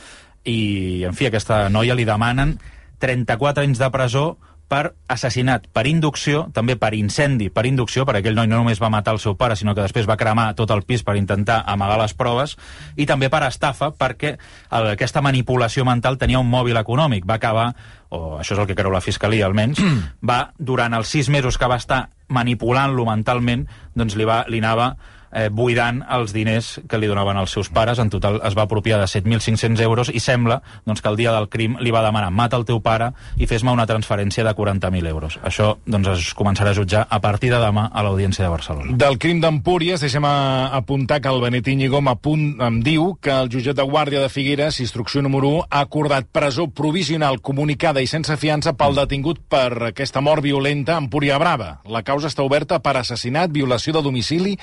i, 0.44 1.04
en 1.08 1.16
fi, 1.16 1.30
aquesta 1.30 1.68
noia 1.72 1.96
li 1.96 2.04
demanen 2.08 2.58
34 3.00 3.64
anys 3.64 3.80
de 3.80 3.90
presó 3.94 4.26
per 4.68 4.94
assassinat 5.12 5.66
per 5.72 5.84
inducció, 5.86 6.46
també 6.56 6.76
per 6.80 6.94
incendi 6.96 7.50
per 7.52 7.66
inducció, 7.68 8.04
perquè 8.06 8.22
aquell 8.22 8.38
noi 8.38 8.48
no 8.50 8.58
només 8.60 8.80
va 8.82 8.90
matar 8.92 9.14
el 9.14 9.20
seu 9.22 9.36
pare, 9.38 9.56
sinó 9.56 9.74
que 9.74 9.84
després 9.84 10.08
va 10.08 10.18
cremar 10.20 10.52
tot 10.58 10.72
el 10.74 10.82
pis 10.86 11.04
per 11.04 11.16
intentar 11.20 11.60
amagar 11.70 11.98
les 12.00 12.14
proves, 12.16 12.56
i 12.96 13.06
també 13.06 13.30
per 13.30 13.44
estafa, 13.48 13.92
perquè 13.92 14.34
el, 14.34 14.90
aquesta 14.94 15.22
manipulació 15.24 15.84
mental 15.84 16.18
tenia 16.18 16.40
un 16.42 16.50
mòbil 16.50 16.80
econòmic. 16.80 17.26
Va 17.28 17.38
acabar, 17.40 17.70
o 18.10 18.38
això 18.40 18.56
és 18.56 18.62
el 18.62 18.70
que 18.70 18.78
creu 18.78 18.92
la 18.94 19.04
Fiscalia 19.04 19.46
almenys, 19.46 19.82
va, 20.30 20.40
durant 20.58 20.96
els 20.96 21.12
sis 21.12 21.28
mesos 21.28 21.58
que 21.58 21.70
va 21.70 21.80
estar 21.80 22.06
manipulant-lo 22.32 23.04
mentalment, 23.06 23.66
doncs 23.94 24.16
li, 24.16 24.24
va, 24.28 24.44
li 24.48 24.62
anava 24.64 24.94
eh, 25.34 25.48
buidant 25.50 26.02
els 26.14 26.32
diners 26.32 26.78
que 26.88 26.98
li 26.98 27.10
donaven 27.10 27.36
els 27.40 27.52
seus 27.52 27.68
pares. 27.74 27.98
En 27.98 28.10
total 28.10 28.40
es 28.46 28.56
va 28.56 28.64
apropiar 28.64 29.00
de 29.02 29.08
7.500 29.10 29.82
euros 29.84 30.10
i 30.14 30.22
sembla 30.22 30.60
doncs, 30.86 31.02
que 31.02 31.10
el 31.10 31.18
dia 31.18 31.34
del 31.34 31.48
crim 31.52 31.76
li 31.80 31.92
va 31.94 32.04
demanar 32.06 32.30
mata 32.30 32.56
el 32.56 32.64
teu 32.68 32.80
pare 32.84 33.10
i 33.36 33.48
fes-me 33.50 33.72
una 33.74 33.86
transferència 33.86 34.44
de 34.46 34.54
40.000 34.54 35.10
euros. 35.10 35.38
Això 35.42 35.74
doncs, 35.84 36.08
es 36.14 36.32
començarà 36.38 36.72
a 36.72 36.78
jutjar 36.78 37.06
a 37.10 37.20
partir 37.20 37.50
de 37.52 37.60
demà 37.60 37.88
a 37.92 38.04
l'Audiència 38.06 38.46
de 38.46 38.52
Barcelona. 38.52 38.96
Del 38.96 39.18
crim 39.18 39.40
d'Empúries, 39.42 40.00
deixem 40.00 40.24
apuntar 40.24 41.20
que 41.20 41.28
el 41.28 41.42
Benet 41.42 41.68
Íñigo 41.68 42.00
em 42.00 42.80
diu 42.84 43.14
que 43.20 43.32
el 43.34 43.50
jutjat 43.50 43.76
de 43.76 43.86
guàrdia 43.88 44.22
de 44.22 44.28
Figueres, 44.28 44.80
instrucció 44.80 45.22
número 45.22 45.48
1, 45.48 45.66
ha 45.70 45.80
acordat 45.84 46.28
presó 46.32 46.68
provisional 46.68 47.40
comunicada 47.40 48.02
i 48.02 48.08
sense 48.10 48.36
fiança 48.40 48.74
pel 48.78 48.96
detingut 48.96 49.40
per 49.50 49.90
aquesta 49.90 50.22
mort 50.24 50.42
violenta 50.44 50.94
a 50.94 51.02
Empúria 51.02 51.38
Brava. 51.38 51.80
La 51.88 52.04
causa 52.06 52.30
està 52.30 52.44
oberta 52.44 52.80
per 52.84 52.96
assassinat, 52.98 53.52
violació 53.52 53.94
de 53.96 54.02
domicili, 54.04 54.54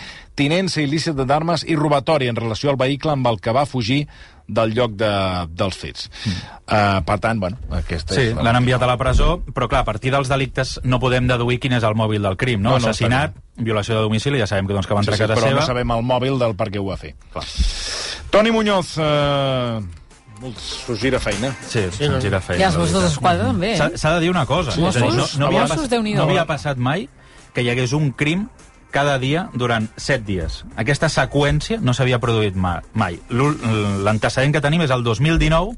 tinença 0.61 0.81
il·lícita 0.83 1.25
d'armes 1.25 1.63
i 1.67 1.75
robatori 1.75 2.27
en 2.29 2.35
relació 2.37 2.69
al 2.69 2.77
vehicle 2.77 3.11
amb 3.15 3.25
el 3.27 3.39
que 3.41 3.51
va 3.51 3.65
fugir 3.65 4.03
del 4.51 4.73
lloc 4.75 4.91
de, 4.99 5.09
dels 5.55 5.77
fets. 5.79 6.09
Mm. 6.25 6.31
Uh, 6.67 7.01
per 7.07 7.17
tant, 7.23 7.39
bueno, 7.39 7.57
aquesta 7.71 8.13
Sí, 8.13 8.21
és 8.29 8.35
la- 8.35 8.43
l'han 8.43 8.57
enviat 8.61 8.81
a 8.83 8.87
la 8.89 8.97
presó, 8.99 9.39
però 9.53 9.67
clar, 9.71 9.81
a 9.81 9.85
partir 9.87 10.11
dels 10.11 10.27
delictes 10.29 10.79
no 10.83 10.99
podem 10.99 11.25
deduir 11.27 11.59
quin 11.59 11.73
és 11.73 11.83
el 11.87 11.95
mòbil 11.95 12.21
del 12.21 12.35
crim, 12.37 12.61
no? 12.61 12.71
No, 12.75 12.79
no, 12.79 12.89
Assassinat, 12.91 13.33
violació 13.57 13.95
de 13.95 14.01
domicili, 14.01 14.39
ja 14.39 14.47
sabem 14.47 14.67
que, 14.67 14.73
doncs, 14.73 14.87
que 14.87 14.93
va 14.93 15.01
Sí, 15.03 15.09
entrar 15.09 15.17
sí, 15.17 15.23
a 15.23 15.27
casa 15.27 15.39
però 15.41 15.47
seva. 15.49 15.59
no 15.61 15.65
sabem 15.65 15.91
el 15.97 16.03
mòbil 16.03 16.37
del 16.39 16.55
per 16.55 16.69
què 16.69 16.79
ho 16.79 16.85
va 16.89 16.97
fer. 16.97 17.15
Clar. 17.31 17.45
Toni 18.29 18.51
Muñoz, 18.51 18.97
eh, 18.97 19.79
s'ho 20.57 20.95
gira 20.97 21.19
feina. 21.19 21.55
Sí, 21.67 21.85
sí 21.91 22.07
no. 22.07 22.15
no. 22.17 22.21
gira 22.21 22.41
feina. 22.41 22.61
I 22.61 22.67
els 22.67 22.77
Mossos 22.77 23.03
d'Esquadra 23.03 23.47
també, 23.47 23.75
S'ha 23.77 23.87
eh? 23.87 23.97
s'ha 23.97 24.13
de 24.15 24.19
dir 24.25 24.29
una 24.31 24.45
cosa. 24.45 24.71
Sí, 24.71 24.81
dir, 24.81 24.99
no, 24.99 25.07
Mossos- 25.07 25.37
no, 25.39 25.47
havia, 25.47 25.61
Mossos, 25.61 25.87
pas, 25.87 26.03
no 26.03 26.23
havia 26.23 26.45
passat 26.45 26.77
mai 26.77 27.07
que 27.53 27.61
hi 27.63 27.69
hagués 27.69 27.93
un 27.93 28.11
crim 28.11 28.49
cada 28.91 29.17
dia 29.19 29.47
durant 29.53 29.87
7 29.97 30.23
dies. 30.27 30.63
Aquesta 30.75 31.07
seqüència 31.09 31.79
no 31.81 31.93
s'havia 31.95 32.19
produït 32.19 32.55
ma- 32.55 32.81
mai. 32.93 33.19
L'antecedent 33.31 34.53
que 34.53 34.61
tenim 34.61 34.81
és 34.85 34.91
el 34.91 35.03
2019, 35.03 35.75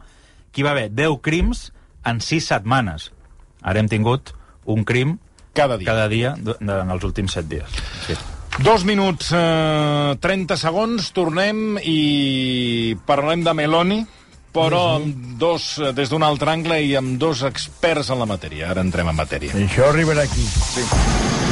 que 0.52 0.62
hi 0.62 0.65
va 0.65 0.71
haver 0.76 0.89
10 0.91 1.19
crims 1.21 1.71
en 2.06 2.19
6 2.21 2.47
setmanes. 2.52 3.12
Ara 3.62 3.80
hem 3.80 3.88
tingut 3.88 4.34
un 4.65 4.84
crim 4.84 5.17
Cada 5.54 5.78
dia. 5.78 5.86
cada 5.88 6.08
dia 6.10 6.36
en 6.60 6.89
els 6.91 7.04
últims 7.04 7.32
7 7.34 7.47
dies. 7.47 7.69
Sí. 8.08 8.13
Dos 8.63 8.84
minuts, 8.86 9.32
eh, 9.34 10.15
30 10.19 10.58
segons, 10.58 11.12
tornem 11.12 11.78
i 11.82 12.95
parlem 13.06 13.43
de 13.43 13.54
Meloni, 13.54 14.06
però 14.54 14.97
amb 14.97 15.39
dos, 15.41 15.80
eh, 15.80 15.91
des 15.93 16.10
d'un 16.12 16.21
altre 16.21 16.52
angle 16.52 16.78
i 16.86 16.95
amb 16.95 17.17
dos 17.17 17.41
experts 17.41 18.12
en 18.13 18.19
la 18.19 18.28
matèria. 18.30 18.69
Ara 18.69 18.82
entrem 18.82 19.10
en 19.10 19.15
matèria. 19.15 19.54
Això 19.58 19.89
arribarà 19.89 20.21
aquí. 20.28 20.45
Sí. 20.45 21.43